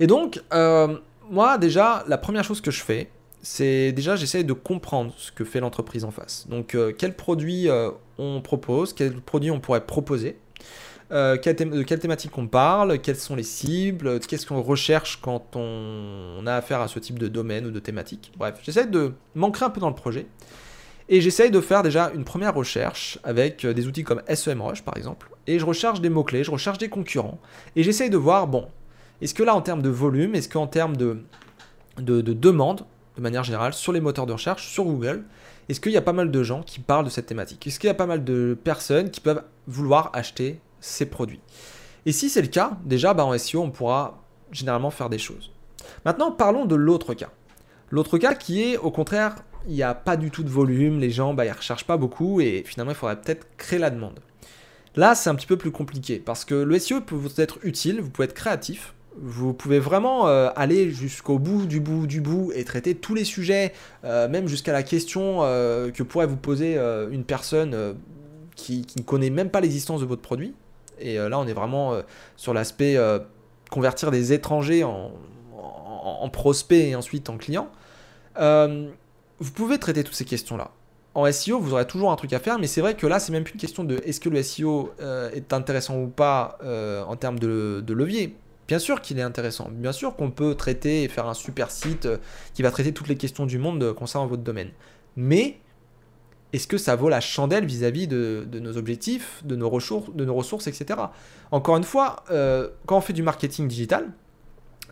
Et 0.00 0.06
donc, 0.06 0.42
euh, 0.52 0.98
moi 1.30 1.58
déjà, 1.58 2.04
la 2.08 2.18
première 2.18 2.44
chose 2.44 2.60
que 2.60 2.70
je 2.70 2.82
fais, 2.82 3.08
c'est 3.48 3.92
déjà 3.92 4.16
j'essaye 4.16 4.44
de 4.44 4.52
comprendre 4.52 5.14
ce 5.16 5.30
que 5.30 5.44
fait 5.44 5.60
l'entreprise 5.60 6.04
en 6.04 6.10
face. 6.10 6.48
Donc 6.48 6.74
euh, 6.74 6.92
quels 6.92 7.14
produits 7.14 7.68
euh, 7.68 7.90
on 8.18 8.40
propose, 8.40 8.92
quels 8.92 9.20
produits 9.20 9.52
on 9.52 9.60
pourrait 9.60 9.86
proposer, 9.86 10.36
euh, 11.12 11.36
de 11.36 11.82
quelle 11.84 12.00
thématique 12.00 12.36
on 12.38 12.48
parle, 12.48 12.98
quelles 12.98 13.14
sont 13.14 13.36
les 13.36 13.44
cibles, 13.44 14.18
qu'est-ce 14.18 14.46
qu'on 14.46 14.60
recherche 14.62 15.20
quand 15.22 15.54
on, 15.54 16.44
a 16.44 16.54
affaire 16.54 16.80
à 16.80 16.88
ce 16.88 16.98
type 16.98 17.20
de 17.20 17.28
domaine 17.28 17.66
ou 17.66 17.70
de 17.70 17.78
thématique. 17.78 18.32
Bref, 18.36 18.58
j'essaie 18.64 18.86
de 18.86 19.12
m'ancrer 19.36 19.64
un 19.64 19.70
peu 19.70 19.80
dans 19.80 19.90
le 19.90 19.94
projet. 19.94 20.26
Et 21.08 21.20
j'essaye 21.20 21.52
de 21.52 21.60
faire 21.60 21.84
déjà 21.84 22.10
une 22.16 22.24
première 22.24 22.52
recherche 22.52 23.20
avec 23.22 23.64
des 23.64 23.86
outils 23.86 24.02
comme 24.02 24.22
SEMrush 24.28 24.82
par 24.82 24.96
exemple. 24.96 25.30
Et 25.46 25.60
je 25.60 25.64
recherche 25.64 26.00
des 26.00 26.08
mots-clés, 26.08 26.42
je 26.42 26.50
recherche 26.50 26.78
des 26.78 26.88
concurrents. 26.88 27.38
Et 27.76 27.84
j'essaye 27.84 28.10
de 28.10 28.16
voir, 28.16 28.48
bon, 28.48 28.66
est-ce 29.22 29.34
que 29.34 29.44
là 29.44 29.54
en 29.54 29.62
termes 29.62 29.82
de 29.82 29.88
volume, 29.88 30.34
est-ce 30.34 30.48
qu'en 30.48 30.66
termes 30.66 30.96
de, 30.96 31.22
de, 31.98 32.20
de 32.22 32.32
demande, 32.32 32.84
de 33.16 33.22
manière 33.22 33.44
générale, 33.44 33.72
sur 33.72 33.92
les 33.92 34.00
moteurs 34.00 34.26
de 34.26 34.32
recherche, 34.32 34.68
sur 34.68 34.84
Google, 34.84 35.24
est-ce 35.68 35.80
qu'il 35.80 35.92
y 35.92 35.96
a 35.96 36.02
pas 36.02 36.12
mal 36.12 36.30
de 36.30 36.42
gens 36.42 36.62
qui 36.62 36.80
parlent 36.80 37.04
de 37.04 37.10
cette 37.10 37.26
thématique? 37.26 37.66
Est-ce 37.66 37.80
qu'il 37.80 37.88
y 37.88 37.90
a 37.90 37.94
pas 37.94 38.06
mal 38.06 38.24
de 38.24 38.56
personnes 38.62 39.10
qui 39.10 39.20
peuvent 39.20 39.42
vouloir 39.66 40.10
acheter 40.12 40.60
ces 40.80 41.06
produits? 41.06 41.40
Et 42.04 42.12
si 42.12 42.30
c'est 42.30 42.42
le 42.42 42.48
cas, 42.48 42.78
déjà 42.84 43.14
bah, 43.14 43.24
en 43.24 43.36
SEO, 43.36 43.62
on 43.62 43.70
pourra 43.70 44.22
généralement 44.52 44.90
faire 44.90 45.10
des 45.10 45.18
choses. 45.18 45.50
Maintenant, 46.04 46.30
parlons 46.30 46.66
de 46.66 46.76
l'autre 46.76 47.14
cas. 47.14 47.30
L'autre 47.90 48.18
cas 48.18 48.34
qui 48.34 48.62
est, 48.62 48.76
au 48.76 48.90
contraire, 48.90 49.36
il 49.66 49.74
n'y 49.74 49.82
a 49.82 49.94
pas 49.94 50.16
du 50.16 50.30
tout 50.30 50.44
de 50.44 50.48
volume, 50.48 51.00
les 51.00 51.10
gens, 51.10 51.34
bah, 51.34 51.44
ils 51.44 51.50
ne 51.50 51.54
recherchent 51.54 51.86
pas 51.86 51.96
beaucoup 51.96 52.40
et 52.40 52.62
finalement, 52.64 52.92
il 52.92 52.96
faudrait 52.96 53.20
peut-être 53.20 53.46
créer 53.56 53.78
la 53.78 53.90
demande. 53.90 54.20
Là, 54.94 55.14
c'est 55.14 55.28
un 55.28 55.34
petit 55.34 55.46
peu 55.46 55.56
plus 55.56 55.72
compliqué 55.72 56.18
parce 56.18 56.44
que 56.44 56.54
le 56.54 56.78
SEO 56.78 57.00
peut 57.00 57.16
vous 57.16 57.40
être 57.40 57.58
utile, 57.62 58.00
vous 58.00 58.10
pouvez 58.10 58.26
être 58.26 58.34
créatif, 58.34 58.94
vous 59.18 59.54
pouvez 59.54 59.78
vraiment 59.78 60.28
euh, 60.28 60.50
aller 60.56 60.90
jusqu'au 60.90 61.38
bout 61.38 61.66
du 61.66 61.80
bout 61.80 62.06
du 62.06 62.20
bout 62.20 62.52
et 62.54 62.64
traiter 62.64 62.94
tous 62.94 63.14
les 63.14 63.24
sujets, 63.24 63.72
euh, 64.04 64.28
même 64.28 64.46
jusqu'à 64.48 64.72
la 64.72 64.82
question 64.82 65.38
euh, 65.42 65.90
que 65.90 66.02
pourrait 66.02 66.26
vous 66.26 66.36
poser 66.36 66.76
une 67.10 67.24
personne 67.24 67.96
qui, 68.54 68.86
ne 68.96 69.02
connaît 69.02 69.30
même 69.30 69.50
pas 69.50 69.60
l'existence 69.60 70.00
de 70.00 70.06
votre 70.06 70.22
produit. 70.22 70.54
Et 70.98 71.16
là, 71.16 71.38
on 71.38 71.46
est 71.46 71.52
vraiment 71.52 72.00
sur 72.36 72.54
l'aspect 72.54 72.96
convertir 73.70 74.10
des 74.10 74.32
étrangers 74.32 74.84
en, 74.84 75.10
prospects 76.32 76.78
et 76.78 76.94
ensuite 76.96 77.28
en 77.30 77.36
clients. 77.36 77.68
vous 78.38 79.50
pouvez 79.54 79.78
traiter 79.78 80.04
toutes 80.04 80.14
ces 80.14 80.24
questions-là. 80.24 80.70
En 81.14 81.30
SEO, 81.32 81.58
vous 81.58 81.72
aurez 81.72 81.86
toujours 81.86 82.12
un 82.12 82.16
truc 82.16 82.32
à 82.34 82.38
faire, 82.38 82.58
mais 82.58 82.66
c'est 82.66 82.82
vrai 82.82 82.94
que 82.94 83.06
là, 83.06 83.18
c'est 83.18 83.32
même 83.32 83.44
plus 83.44 83.54
une 83.54 83.60
question 83.60 83.84
de 83.84 84.00
est-ce 84.04 84.20
que 84.20 84.28
le 84.28 84.42
SEO 84.42 84.92
est 85.32 85.52
intéressant 85.52 85.98
ou 85.98 86.08
pas 86.08 86.58
en 87.06 87.16
termes 87.16 87.38
de 87.38 87.92
levier 87.92 88.36
Bien 88.68 88.78
sûr 88.78 89.00
qu'il 89.00 89.18
est 89.18 89.22
intéressant. 89.22 89.68
Bien 89.70 89.92
sûr 89.92 90.16
qu'on 90.16 90.30
peut 90.30 90.54
traiter 90.54 91.04
et 91.04 91.08
faire 91.08 91.26
un 91.26 91.34
super 91.34 91.70
site 91.70 92.06
euh, 92.06 92.18
qui 92.54 92.62
va 92.62 92.70
traiter 92.70 92.92
toutes 92.92 93.08
les 93.08 93.16
questions 93.16 93.46
du 93.46 93.58
monde 93.58 93.82
euh, 93.82 93.94
concernant 93.94 94.26
votre 94.26 94.42
domaine. 94.42 94.70
Mais 95.16 95.58
est-ce 96.52 96.66
que 96.66 96.78
ça 96.78 96.96
vaut 96.96 97.08
la 97.08 97.20
chandelle 97.20 97.64
vis-à-vis 97.64 98.08
de, 98.08 98.46
nos 98.54 98.76
objectifs, 98.76 99.42
de 99.44 99.56
nos, 99.56 99.68
ressources, 99.68 100.14
de 100.14 100.24
nos 100.24 100.34
ressources, 100.34 100.66
etc. 100.66 101.00
Encore 101.50 101.76
une 101.76 101.84
fois, 101.84 102.24
euh, 102.30 102.68
quand 102.86 102.96
on 102.96 103.00
fait 103.00 103.12
du 103.12 103.22
marketing 103.22 103.68
digital, 103.68 104.12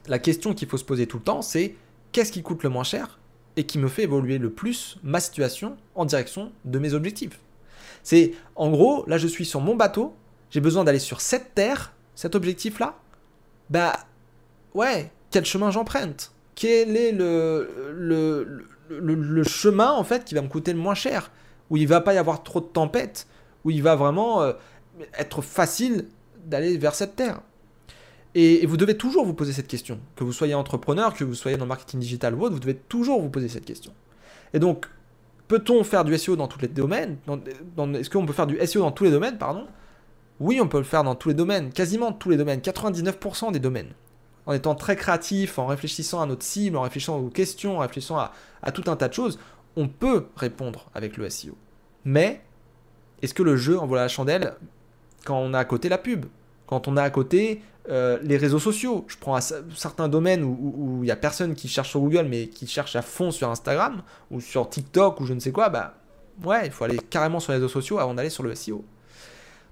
la 0.07 0.19
question 0.19 0.55
qu'il 0.55 0.69
faut 0.69 0.77
se 0.77 0.85
poser 0.85 1.07
tout 1.07 1.19
le 1.19 1.25
temps, 1.25 1.43
c'est 1.43 1.75
qu'est-ce 2.13 2.33
qui 2.33 2.43
coûte 2.43 2.63
le 2.63 2.69
moins 2.69 2.85
cher 2.85 3.19
et 3.57 3.65
qui 3.65 3.79
me 3.79 3.89
fait 3.89 4.03
évoluer 4.03 4.39
le 4.39 4.51
plus 4.51 4.99
ma 5.03 5.21
situation 5.21 5.77
en 5.95 6.05
direction 6.05 6.53
de 6.65 6.79
mes 6.79 6.93
objectifs? 6.93 7.41
C'est 8.03 8.33
en 8.57 8.71
gros, 8.71 9.05
là 9.07 9.17
je 9.17 9.27
suis 9.27 9.45
sur 9.45 9.61
mon 9.61 9.75
bateau, 9.75 10.15
j'ai 10.51 10.61
besoin 10.61 10.85
d'aller 10.85 10.99
sur 10.99 11.21
cette 11.21 11.55
terre, 11.55 11.93
cet 12.15 12.35
objectif-là, 12.35 12.99
bah 13.71 13.95
ouais, 14.75 15.11
quel 15.31 15.45
chemin 15.45 15.71
j'emprunte? 15.71 16.33
Quel 16.55 16.97
est 16.97 17.13
le, 17.13 17.95
le, 17.97 18.69
le, 18.89 19.43
chemin 19.45 19.91
en 19.91 20.05
fait 20.05 20.25
qui 20.25 20.35
va 20.35 20.43
me 20.43 20.49
coûter 20.49 20.73
le 20.73 20.79
moins 20.79 20.95
cher? 20.95 21.31
Où 21.71 21.77
il 21.77 21.89
va 21.89 22.01
pas 22.01 22.15
y 22.15 22.19
avoir 22.19 22.43
trop 22.43 22.61
de 22.61 22.67
tempêtes 22.67 23.27
Où 23.65 23.71
il 23.71 23.83
va 23.83 23.97
vraiment 23.97 24.43
euh, 24.43 24.53
être 25.19 25.43
facile 25.43 26.07
d'aller 26.45 26.77
vers 26.77 26.95
cette 26.95 27.17
terre. 27.17 27.41
Et, 28.35 28.67
vous 28.67 28.77
devez 28.77 28.97
toujours 28.97 29.25
vous 29.25 29.35
poser 29.35 29.53
cette 29.53 29.69
question. 29.69 30.01
Que 30.17 30.25
vous 30.25 30.33
soyez 30.33 30.55
entrepreneur, 30.55 31.15
que 31.15 31.25
vous 31.25 31.35
soyez 31.35 31.57
dans 31.57 31.65
le 31.65 31.69
marketing 31.69 32.01
digital 32.01 32.35
ou 32.35 32.43
autre, 32.43 32.55
vous 32.55 32.61
devez 32.61 32.75
toujours 32.75 33.21
vous 33.21 33.31
poser 33.31 33.49
cette 33.49 33.65
question. 33.65 33.93
Et 34.53 34.59
donc, 34.59 34.87
peut-on 35.49 35.85
faire 35.85 36.05
du 36.05 36.17
SEO 36.19 36.37
dans 36.37 36.49
tous 36.49 36.61
les 36.61 36.69
domaines? 36.69 37.17
Est-ce 37.95 38.11
qu'on 38.11 38.27
peut 38.27 38.33
faire 38.33 38.47
du 38.47 38.59
SEO 38.67 38.81
dans 38.81 38.91
tous 38.91 39.05
les 39.05 39.11
domaines 39.11 39.39
Pardon? 39.39 39.67
Oui, 40.41 40.61
on 40.61 40.69
peut 40.69 40.79
le 40.79 40.85
faire 40.85 41.05
dans 41.05 41.15
tous 41.15 41.29
les 41.29 41.35
domaines, 41.35 41.71
quasiment 41.73 42.13
tous 42.13 42.31
les 42.31 42.37
domaines, 42.37 42.61
99% 42.61 43.53
des 43.53 43.61
domaines. 43.61 43.93
En 44.47 44.53
étant 44.53 44.75
très 44.75 44.97
créatif, 44.97 45.59
en 45.59 45.67
réfléchissant 45.67 46.21
à 46.21 46.27
notre 46.27 46.43
cible, 46.43 46.77
en 46.77 46.83
réfléchissant 46.83 47.19
aux 47.19 47.31
questions, 47.31 47.79
en 47.79 47.81
réfléchissant 47.81 48.19
à, 48.19 48.73
tout 48.73 48.85
un 48.91 48.97
tas 48.97 49.09
de 49.09 49.15
choses, 49.15 49.39
on 49.77 49.89
peut 49.89 50.27
répondre 50.37 50.91
avec 50.95 51.17
le 51.17 51.31
SEO. 51.31 51.57
Mais 52.05 52.43
est-ce 53.23 53.33
que 53.33 53.43
le 53.43 53.57
jeu 53.57 53.79
envoie 53.79 53.99
la 53.99 54.09
chandelle 54.09 54.55
quand 55.25 55.39
on 55.39 55.55
a 55.55 55.59
à 55.61 55.65
côté 55.65 55.89
la 55.89 55.99
pub? 55.99 56.27
Quand 56.67 56.89
on 56.89 56.97
a 56.97 57.03
à 57.03 57.11
côté 57.11 57.63
euh, 57.89 58.19
les 58.23 58.37
réseaux 58.37 58.59
sociaux 58.59 59.05
Je 59.09 59.19
prends 59.19 59.39
certains 59.41 60.09
domaines 60.09 60.43
où 60.43 61.01
il 61.03 61.07
n'y 61.07 61.11
a 61.11 61.17
personne 61.17 61.55
qui 61.55 61.69
cherche 61.69 61.91
sur 61.91 62.01
Google, 62.01 62.27
mais 62.29 62.49
qui 62.49 62.67
cherche 62.67 62.97
à 62.97 63.03
fond 63.03 63.31
sur 63.31 63.51
Instagram 63.51 64.03
ou 64.31 64.41
sur 64.41 64.69
TikTok 64.69 65.21
ou 65.21 65.27
je 65.27 65.33
ne 65.33 65.41
sais 65.41 65.53
quoi, 65.53 65.69
bah 65.69 65.95
ouais, 66.45 66.67
il 66.67 66.73
faut 66.73 66.85
aller 66.85 66.99
carrément 66.99 67.41
sur 67.41 67.53
les 67.53 67.59
réseaux 67.59 67.69
sociaux 67.69 67.99
avant 67.99 68.15
d'aller 68.15 68.31
sur 68.31 68.43
le 68.43 68.55
SEO. 68.55 68.85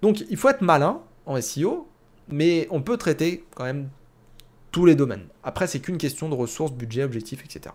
Donc 0.02 0.24
il 0.28 0.36
faut 0.36 0.48
être 0.48 0.60
malin 0.60 1.00
en 1.26 1.40
SEO, 1.40 1.88
mais 2.28 2.66
on 2.70 2.82
peut 2.82 2.96
traiter 2.96 3.44
quand 3.54 3.64
même 3.64 3.88
tous 4.72 4.86
les 4.86 4.94
domaines. 4.94 5.26
Après, 5.44 5.66
c'est 5.66 5.80
qu'une 5.80 5.98
question 5.98 6.28
de 6.28 6.34
ressources, 6.34 6.72
budget, 6.72 7.04
objectifs, 7.04 7.44
etc. 7.44 7.74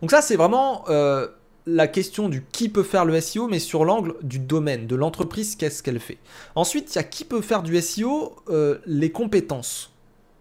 Donc 0.00 0.10
ça, 0.10 0.22
c'est 0.22 0.36
vraiment 0.36 0.84
euh, 0.88 1.28
la 1.66 1.88
question 1.88 2.28
du 2.28 2.44
qui 2.52 2.68
peut 2.68 2.82
faire 2.82 3.04
le 3.04 3.20
SEO, 3.20 3.48
mais 3.48 3.58
sur 3.58 3.84
l'angle 3.84 4.14
du 4.22 4.38
domaine, 4.38 4.86
de 4.86 4.96
l'entreprise, 4.96 5.56
qu'est-ce 5.56 5.82
qu'elle 5.82 6.00
fait. 6.00 6.18
Ensuite, 6.54 6.94
il 6.94 6.96
y 6.96 6.98
a 6.98 7.04
qui 7.04 7.24
peut 7.24 7.40
faire 7.40 7.62
du 7.62 7.80
SEO, 7.80 8.36
euh, 8.50 8.78
les 8.86 9.10
compétences 9.10 9.92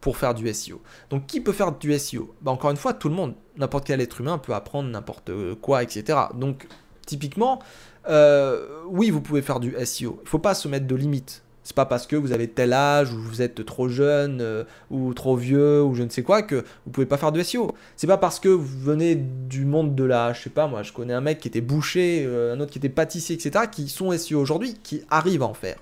pour 0.01 0.17
faire 0.17 0.33
du 0.33 0.51
SEO. 0.51 0.81
Donc 1.09 1.27
qui 1.27 1.41
peut 1.41 1.53
faire 1.53 1.71
du 1.73 1.97
SEO 1.97 2.33
bah, 2.41 2.51
Encore 2.51 2.71
une 2.71 2.77
fois, 2.77 2.93
tout 2.93 3.07
le 3.07 3.15
monde, 3.15 3.35
n'importe 3.57 3.85
quel 3.85 4.01
être 4.01 4.19
humain 4.19 4.37
peut 4.39 4.53
apprendre 4.53 4.89
n'importe 4.89 5.31
quoi, 5.61 5.83
etc. 5.83 6.19
Donc 6.33 6.67
typiquement, 7.05 7.59
euh, 8.09 8.67
oui, 8.87 9.09
vous 9.09 9.21
pouvez 9.21 9.41
faire 9.41 9.59
du 9.59 9.75
SEO. 9.85 10.19
Il 10.21 10.23
ne 10.25 10.29
faut 10.29 10.39
pas 10.39 10.53
se 10.53 10.67
mettre 10.67 10.87
de 10.87 10.95
limites. 10.95 11.43
C'est 11.63 11.75
pas 11.75 11.85
parce 11.85 12.07
que 12.07 12.15
vous 12.15 12.31
avez 12.31 12.47
tel 12.47 12.73
âge 12.73 13.13
ou 13.13 13.21
vous 13.21 13.41
êtes 13.43 13.63
trop 13.65 13.87
jeune 13.87 14.39
euh, 14.41 14.63
ou 14.89 15.13
trop 15.13 15.35
vieux 15.35 15.83
ou 15.83 15.93
je 15.93 16.01
ne 16.01 16.09
sais 16.09 16.23
quoi 16.23 16.41
que 16.41 16.55
vous 16.85 16.91
pouvez 16.91 17.05
pas 17.05 17.17
faire 17.17 17.31
du 17.31 17.43
SEO. 17.43 17.75
C'est 17.95 18.07
pas 18.07 18.17
parce 18.17 18.39
que 18.39 18.49
vous 18.49 18.79
venez 18.79 19.15
du 19.15 19.63
monde 19.65 19.93
de 19.93 20.03
la, 20.03 20.33
je 20.33 20.41
sais 20.41 20.49
pas 20.49 20.67
moi, 20.67 20.81
je 20.81 20.91
connais 20.91 21.13
un 21.13 21.21
mec 21.21 21.39
qui 21.39 21.47
était 21.47 21.61
boucher, 21.61 22.23
euh, 22.25 22.55
un 22.55 22.59
autre 22.59 22.71
qui 22.71 22.79
était 22.79 22.89
pâtissier, 22.89 23.35
etc., 23.35 23.65
qui 23.71 23.89
sont 23.89 24.11
SEO 24.17 24.39
aujourd'hui, 24.39 24.75
qui 24.81 25.03
arrivent 25.09 25.43
à 25.43 25.47
en 25.47 25.53
faire. 25.53 25.77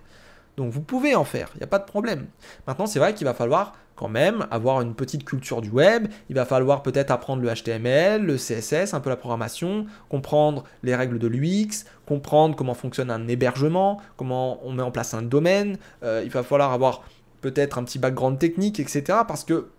Donc 0.59 0.73
vous 0.73 0.81
pouvez 0.81 1.15
en 1.15 1.23
faire, 1.23 1.51
il 1.55 1.59
n'y 1.59 1.63
a 1.63 1.67
pas 1.67 1.79
de 1.79 1.85
problème. 1.85 2.27
Maintenant, 2.67 2.85
c'est 2.85 2.99
vrai 2.99 3.13
qu'il 3.13 3.23
va 3.23 3.33
falloir 3.33 3.77
quand 3.95 4.09
même 4.09 4.45
avoir 4.51 4.81
une 4.81 4.93
petite 4.93 5.23
culture 5.23 5.61
du 5.61 5.69
web. 5.69 6.09
Il 6.27 6.35
va 6.35 6.43
falloir 6.43 6.83
peut-être 6.83 7.11
apprendre 7.11 7.41
le 7.41 7.47
HTML, 7.47 8.25
le 8.25 8.35
CSS, 8.35 8.93
un 8.93 8.99
peu 8.99 9.09
la 9.09 9.15
programmation, 9.15 9.85
comprendre 10.09 10.65
les 10.83 10.93
règles 10.93 11.17
de 11.17 11.27
l'UX, 11.27 11.85
comprendre 12.05 12.57
comment 12.57 12.73
fonctionne 12.73 13.09
un 13.09 13.25
hébergement, 13.29 14.01
comment 14.17 14.59
on 14.67 14.73
met 14.73 14.83
en 14.83 14.91
place 14.91 15.13
un 15.13 15.21
domaine. 15.21 15.77
Euh, 16.03 16.23
il 16.25 16.29
va 16.29 16.43
falloir 16.43 16.73
avoir 16.73 17.03
peut-être 17.39 17.77
un 17.77 17.85
petit 17.85 17.97
background 17.97 18.37
technique, 18.37 18.81
etc. 18.81 19.19
Parce 19.25 19.45
que 19.45 19.69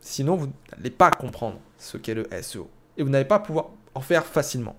sinon, 0.00 0.36
vous 0.36 0.48
n'allez 0.74 0.88
pas 0.88 1.10
comprendre 1.10 1.58
ce 1.76 1.98
qu'est 1.98 2.14
le 2.14 2.26
SEO. 2.40 2.70
Et 2.96 3.02
vous 3.02 3.10
n'allez 3.10 3.26
pas 3.26 3.38
pouvoir 3.38 3.66
en 3.94 4.00
faire 4.00 4.24
facilement. 4.24 4.76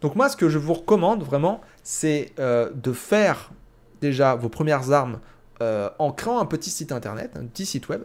Donc 0.00 0.16
moi, 0.16 0.28
ce 0.28 0.36
que 0.36 0.48
je 0.48 0.58
vous 0.58 0.74
recommande 0.74 1.22
vraiment, 1.22 1.60
c'est 1.84 2.32
euh, 2.40 2.70
de 2.74 2.92
faire 2.92 3.52
déjà 4.00 4.34
vos 4.34 4.48
premières 4.48 4.92
armes 4.92 5.20
euh, 5.62 5.90
en 5.98 6.12
créant 6.12 6.38
un 6.38 6.46
petit 6.46 6.70
site 6.70 6.92
internet, 6.92 7.32
un 7.36 7.46
petit 7.46 7.66
site 7.66 7.88
web, 7.88 8.02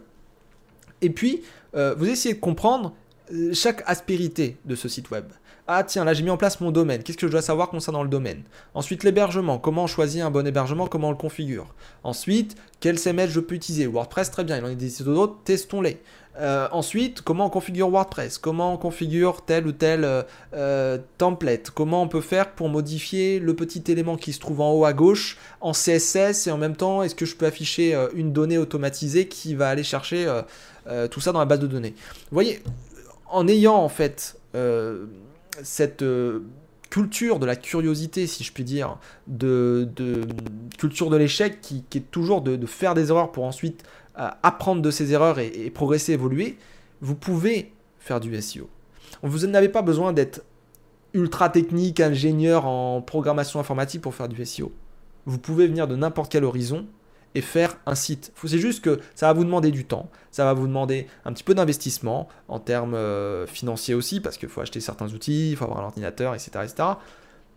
et 1.02 1.10
puis, 1.10 1.42
euh, 1.74 1.94
vous 1.96 2.08
essayez 2.08 2.34
de 2.34 2.40
comprendre 2.40 2.94
euh, 3.32 3.52
chaque 3.52 3.82
aspérité 3.86 4.56
de 4.64 4.74
ce 4.74 4.88
site 4.88 5.10
web. 5.10 5.24
Ah 5.68 5.82
tiens, 5.82 6.04
là 6.04 6.14
j'ai 6.14 6.22
mis 6.22 6.30
en 6.30 6.36
place 6.36 6.60
mon 6.60 6.70
domaine. 6.70 7.02
Qu'est-ce 7.02 7.18
que 7.18 7.26
je 7.26 7.32
dois 7.32 7.42
savoir 7.42 7.70
concernant 7.70 8.04
le 8.04 8.08
domaine? 8.08 8.42
Ensuite, 8.74 9.02
l'hébergement. 9.02 9.58
Comment 9.58 9.88
choisir 9.88 10.24
un 10.24 10.30
bon 10.30 10.46
hébergement? 10.46 10.86
Comment 10.86 11.08
on 11.08 11.10
le 11.12 11.16
configure? 11.16 11.74
Ensuite, 12.04 12.56
quel 12.78 12.98
CMS 12.98 13.28
je 13.28 13.40
peux 13.40 13.56
utiliser? 13.56 13.86
WordPress, 13.86 14.30
très 14.30 14.44
bien. 14.44 14.58
Il 14.58 14.64
en 14.64 14.68
existe 14.68 15.02
d'autres, 15.02 15.36
testons-les. 15.44 16.00
Euh, 16.38 16.68
ensuite, 16.70 17.22
comment 17.22 17.46
on 17.46 17.50
configure 17.50 17.88
WordPress? 17.88 18.38
Comment 18.38 18.74
on 18.74 18.76
configure 18.76 19.44
tel 19.44 19.66
ou 19.66 19.72
tel 19.72 20.24
template? 21.18 21.70
Comment 21.70 22.02
on 22.02 22.08
peut 22.08 22.20
faire 22.20 22.52
pour 22.52 22.68
modifier 22.68 23.40
le 23.40 23.56
petit 23.56 23.82
élément 23.90 24.16
qui 24.16 24.32
se 24.32 24.38
trouve 24.38 24.60
en 24.60 24.72
haut 24.72 24.84
à 24.84 24.92
gauche 24.92 25.36
en 25.60 25.72
CSS 25.72 26.46
et 26.46 26.50
en 26.52 26.58
même 26.58 26.76
temps, 26.76 27.02
est-ce 27.02 27.14
que 27.14 27.26
je 27.26 27.34
peux 27.34 27.46
afficher 27.46 27.98
une 28.14 28.32
donnée 28.32 28.58
automatisée 28.58 29.26
qui 29.26 29.54
va 29.54 29.68
aller 29.68 29.82
chercher 29.82 30.26
euh, 30.86 31.08
tout 31.08 31.20
ça 31.20 31.32
dans 31.32 31.40
la 31.40 31.46
base 31.46 31.60
de 31.60 31.66
données? 31.66 31.94
Vous 32.30 32.34
voyez, 32.34 32.62
en 33.30 33.48
ayant 33.48 33.76
en 33.76 33.88
fait 33.88 34.38
euh, 34.54 35.06
cette 35.62 36.02
euh, 36.02 36.40
culture 36.90 37.38
de 37.38 37.46
la 37.46 37.56
curiosité, 37.56 38.26
si 38.26 38.44
je 38.44 38.52
puis 38.52 38.64
dire, 38.64 38.98
de, 39.26 39.88
culture 40.78 41.10
de 41.10 41.16
l'échec 41.16 41.60
qui, 41.60 41.84
est 41.94 42.10
toujours 42.10 42.42
de, 42.42 42.64
faire 42.66 42.94
des 42.94 43.10
erreurs 43.10 43.32
pour 43.32 43.44
ensuite 43.44 43.84
apprendre 44.14 44.80
de 44.80 44.90
ces 44.90 45.12
erreurs 45.12 45.38
et, 45.38 45.52
et, 45.54 45.70
progresser, 45.70 46.12
évoluer, 46.12 46.56
vous 47.02 47.14
pouvez 47.14 47.72
faire 47.98 48.20
du 48.20 48.40
SEO. 48.40 48.68
Vous 49.22 49.46
n'avez 49.46 49.68
pas 49.68 49.82
besoin 49.82 50.12
d'être 50.12 50.42
ultra 51.12 51.48
technique, 51.48 52.00
ingénieur 52.00 52.66
en 52.66 53.02
programmation 53.02 53.60
informatique 53.60 54.00
pour 54.02 54.14
faire 54.14 54.28
du 54.28 54.44
SEO. 54.44 54.72
Vous 55.26 55.38
pouvez 55.38 55.66
venir 55.66 55.88
de 55.88 55.96
n'importe 55.96 56.30
quel 56.30 56.44
horizon 56.44 56.86
et 57.36 57.42
faire 57.42 57.76
un 57.84 57.94
site. 57.94 58.32
C'est 58.46 58.58
juste 58.58 58.82
que 58.82 58.98
ça 59.14 59.26
va 59.26 59.34
vous 59.34 59.44
demander 59.44 59.70
du 59.70 59.84
temps, 59.84 60.08
ça 60.30 60.46
va 60.46 60.54
vous 60.54 60.66
demander 60.66 61.06
un 61.26 61.34
petit 61.34 61.44
peu 61.44 61.54
d'investissement 61.54 62.28
en 62.48 62.58
termes 62.58 62.94
euh, 62.94 63.46
financiers 63.46 63.94
aussi, 63.94 64.20
parce 64.20 64.38
qu'il 64.38 64.48
faut 64.48 64.62
acheter 64.62 64.80
certains 64.80 65.12
outils, 65.12 65.50
il 65.50 65.56
faut 65.56 65.66
avoir 65.66 65.80
un 65.80 65.84
ordinateur, 65.84 66.34
etc., 66.34 66.50
etc. 66.64 66.88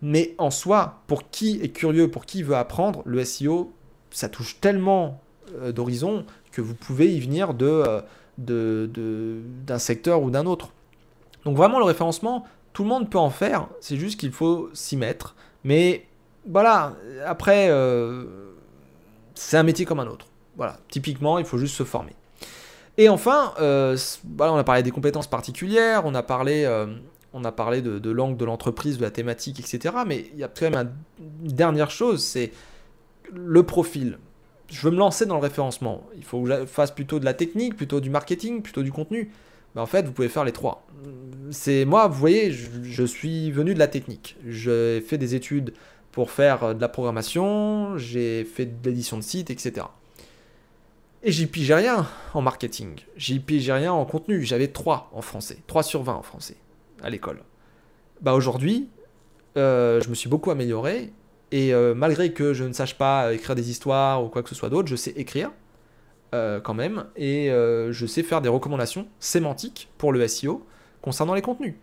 Mais 0.02 0.36
en 0.38 0.52
soi, 0.52 1.02
pour 1.08 1.30
qui 1.30 1.62
est 1.64 1.70
curieux, 1.70 2.12
pour 2.12 2.26
qui 2.26 2.44
veut 2.44 2.58
apprendre, 2.58 3.04
le 3.06 3.24
SEO, 3.24 3.72
ça 4.12 4.28
touche 4.28 4.60
tellement 4.60 5.22
euh, 5.56 5.72
d'horizons 5.72 6.26
que 6.52 6.60
vous 6.60 6.76
pouvez 6.76 7.14
y 7.16 7.22
venir 7.22 7.54
de, 7.54 8.02
euh, 8.50 9.38
d'un 9.66 9.80
secteur 9.80 10.22
ou 10.22 10.30
d'un 10.30 10.46
autre. 10.46 10.74
Donc 11.46 11.56
vraiment 11.56 11.80
le 11.80 11.86
référencement, 11.86 12.46
tout 12.74 12.84
le 12.84 12.90
monde 12.90 13.10
peut 13.10 13.18
en 13.18 13.30
faire, 13.30 13.70
c'est 13.80 13.96
juste 13.96 14.20
qu'il 14.20 14.34
faut 14.34 14.70
s'y 14.74 14.98
mettre. 14.98 15.36
Mais 15.64 16.06
voilà, 16.46 16.98
après, 17.26 17.70
c'est 19.40 19.58
un 19.58 19.64
métier 19.64 19.86
comme 19.86 20.00
un 20.00 20.08
autre. 20.08 20.28
Voilà, 20.58 20.78
typiquement, 20.90 21.40
il 21.40 21.46
faut 21.46 21.58
juste 21.58 21.76
se 21.76 21.84
former. 21.84 22.14
Et 22.98 23.08
enfin, 23.08 23.54
euh, 23.62 23.98
on 24.38 24.58
a 24.58 24.64
parlé 24.66 24.84
des 24.84 24.92
compétences 24.92 25.28
particulières, 25.28 26.02
on 26.06 26.14
a 26.14 26.24
parlé, 26.24 26.66
euh, 26.66 26.88
on 27.34 27.46
a 27.46 27.52
parlé 27.54 27.82
de, 27.82 28.10
l'angle 28.12 28.36
de 28.36 28.44
l'entreprise, 28.44 28.98
de 28.98 29.04
la 29.04 29.12
thématique, 29.12 29.60
etc. 29.60 29.96
Mais 30.06 30.30
il 30.34 30.40
y 30.40 30.44
a 30.44 30.50
quand 30.50 30.70
même 30.70 30.92
une 31.18 31.52
dernière 31.54 31.90
chose, 31.90 32.22
c'est 32.22 32.52
le 33.34 33.64
profil. 33.64 34.18
Je 34.68 34.82
veux 34.82 34.92
me 34.92 34.98
lancer 34.98 35.26
dans 35.26 35.36
le 35.36 35.42
référencement. 35.42 36.04
Il 36.18 36.26
faut 36.26 36.44
que 36.44 36.50
je 36.50 36.66
fasse 36.66 36.92
plutôt 36.92 37.20
de 37.20 37.26
la 37.26 37.34
technique, 37.34 37.78
plutôt 37.78 38.02
du 38.02 38.10
marketing, 38.10 38.62
plutôt 38.62 38.84
du 38.84 38.92
contenu. 38.92 39.32
Ben, 39.74 39.82
en 39.82 39.86
fait, 39.86 40.06
vous 40.06 40.12
pouvez 40.12 40.30
faire 40.30 40.44
les 40.44 40.52
trois. 40.52 40.86
C'est 41.52 41.86
moi, 41.86 42.08
vous 42.08 42.20
voyez, 42.20 42.52
je, 42.52 43.04
suis 43.06 43.52
venu 43.52 43.74
de 43.74 43.80
la 43.80 43.88
technique. 43.88 44.36
J'ai 44.46 45.00
fait 45.00 45.18
des 45.18 45.36
études 45.36 45.74
pour 46.20 46.32
faire 46.32 46.76
de 46.76 46.82
la 46.82 46.90
programmation, 46.90 47.98
j'ai 47.98 48.44
fait 48.44 48.66
de 48.66 48.90
l'édition 48.90 49.16
de 49.16 49.22
sites, 49.22 49.52
etc. 49.52 49.86
Et 51.24 51.32
j'y 51.32 51.48
pigeais 51.48 51.76
rien 51.76 52.10
en 52.34 52.42
marketing, 52.42 52.96
j'y 53.16 53.40
pigeais 53.40 53.72
rien 53.72 53.94
en 53.94 54.04
contenu. 54.04 54.44
J'avais 54.44 54.68
3 54.68 55.12
en 55.14 55.22
français, 55.22 55.60
3 55.68 55.82
sur 55.82 56.04
20 56.04 56.16
en 56.16 56.22
français 56.22 56.58
à 57.02 57.10
l'école. 57.10 57.40
Bah 58.20 58.34
aujourd'hui, 58.34 58.90
euh, 59.56 60.02
je 60.02 60.10
me 60.10 60.14
suis 60.14 60.28
beaucoup 60.28 60.52
amélioré 60.52 61.14
et 61.54 61.74
euh, 61.74 61.96
malgré 61.96 62.34
que 62.34 62.52
je 62.54 62.66
ne 62.66 62.74
sache 62.74 62.98
pas 62.98 63.34
écrire 63.34 63.56
des 63.56 63.72
histoires 63.72 64.22
ou 64.22 64.28
quoi 64.28 64.44
que 64.44 64.50
ce 64.50 64.56
soit 64.56 64.70
d'autre, 64.70 64.90
je 64.90 64.98
sais 64.98 65.12
écrire. 65.12 65.52
Euh, 66.36 66.60
quand 66.60 66.74
même, 66.74 67.06
et 67.16 67.50
euh, 67.50 67.94
je 67.94 68.06
sais 68.06 68.24
faire 68.24 68.42
des 68.42 68.50
recommandations 68.50 69.08
sémantiques 69.22 69.88
pour 69.98 70.12
le 70.12 70.28
SEO 70.28 70.68
concernant 71.02 71.34
les 71.34 71.42
contenus. 71.42 71.76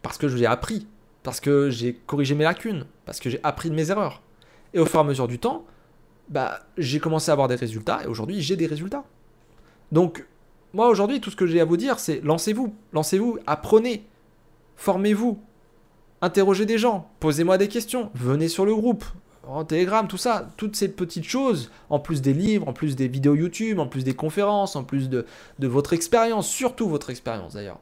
Parce 0.00 0.16
que 0.16 0.28
j'ai 0.28 0.46
appris, 0.46 0.86
parce 1.22 1.40
que 1.40 1.70
j'ai 1.70 1.94
corrigé 1.94 2.34
mes 2.34 2.44
lacunes, 2.44 2.86
parce 3.04 3.20
que 3.20 3.30
j'ai 3.30 3.40
appris 3.42 3.70
de 3.70 3.74
mes 3.74 3.90
erreurs. 3.90 4.22
Et 4.74 4.78
au 4.78 4.86
fur 4.86 5.00
et 5.00 5.02
à 5.02 5.04
mesure 5.04 5.28
du 5.28 5.38
temps, 5.38 5.64
bah, 6.28 6.60
j'ai 6.78 7.00
commencé 7.00 7.30
à 7.30 7.32
avoir 7.32 7.48
des 7.48 7.56
résultats, 7.56 8.02
et 8.04 8.06
aujourd'hui 8.06 8.40
j'ai 8.40 8.56
des 8.56 8.66
résultats. 8.66 9.04
Donc, 9.92 10.26
moi 10.72 10.88
aujourd'hui, 10.88 11.20
tout 11.20 11.30
ce 11.30 11.36
que 11.36 11.46
j'ai 11.46 11.60
à 11.60 11.64
vous 11.64 11.76
dire, 11.76 11.98
c'est 11.98 12.20
lancez-vous, 12.22 12.74
lancez-vous, 12.92 13.38
apprenez, 13.46 14.04
formez-vous, 14.76 15.40
interrogez 16.22 16.66
des 16.66 16.78
gens, 16.78 17.10
posez-moi 17.18 17.58
des 17.58 17.68
questions, 17.68 18.10
venez 18.14 18.48
sur 18.48 18.64
le 18.64 18.74
groupe, 18.74 19.04
en 19.46 19.64
Telegram, 19.64 20.06
tout 20.06 20.16
ça, 20.16 20.50
toutes 20.56 20.76
ces 20.76 20.88
petites 20.88 21.24
choses, 21.24 21.70
en 21.88 21.98
plus 21.98 22.22
des 22.22 22.32
livres, 22.32 22.68
en 22.68 22.72
plus 22.72 22.94
des 22.94 23.08
vidéos 23.08 23.34
YouTube, 23.34 23.78
en 23.78 23.86
plus 23.86 24.04
des 24.04 24.14
conférences, 24.14 24.76
en 24.76 24.84
plus 24.84 25.08
de, 25.08 25.26
votre 25.58 25.92
expérience, 25.92 26.48
surtout 26.48 26.88
votre 26.88 27.10
expérience 27.10 27.54
d'ailleurs, 27.54 27.80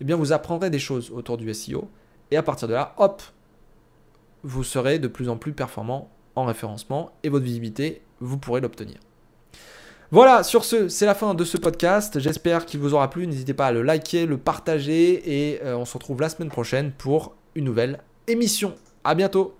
eh 0.00 0.04
bien 0.04 0.16
vous 0.16 0.32
apprendrez 0.32 0.68
des 0.68 0.78
choses 0.78 1.10
autour 1.10 1.38
du 1.38 1.52
SEO. 1.54 1.88
Et 2.30 2.36
à 2.36 2.42
partir 2.42 2.68
de 2.68 2.74
là, 2.74 2.94
hop, 2.98 3.22
vous 4.42 4.64
serez 4.64 4.98
de 4.98 5.08
plus 5.08 5.28
en 5.28 5.36
plus 5.36 5.52
performant 5.52 6.10
en 6.34 6.44
référencement 6.44 7.12
et 7.22 7.28
votre 7.28 7.44
visibilité, 7.44 8.02
vous 8.20 8.38
pourrez 8.38 8.60
l'obtenir. 8.60 8.98
Voilà, 10.12 10.44
sur 10.44 10.64
ce, 10.64 10.88
c'est 10.88 11.06
la 11.06 11.14
fin 11.14 11.34
de 11.34 11.44
ce 11.44 11.56
podcast. 11.56 12.20
J'espère 12.20 12.64
qu'il 12.64 12.78
vous 12.78 12.94
aura 12.94 13.10
plu. 13.10 13.26
N'hésitez 13.26 13.54
pas 13.54 13.66
à 13.66 13.72
le 13.72 13.82
liker, 13.82 14.26
le 14.26 14.38
partager 14.38 15.50
et 15.50 15.60
euh, 15.64 15.76
on 15.76 15.84
se 15.84 15.94
retrouve 15.94 16.20
la 16.20 16.28
semaine 16.28 16.50
prochaine 16.50 16.92
pour 16.92 17.34
une 17.56 17.64
nouvelle 17.64 18.00
émission. 18.28 18.76
À 19.02 19.16
bientôt. 19.16 19.56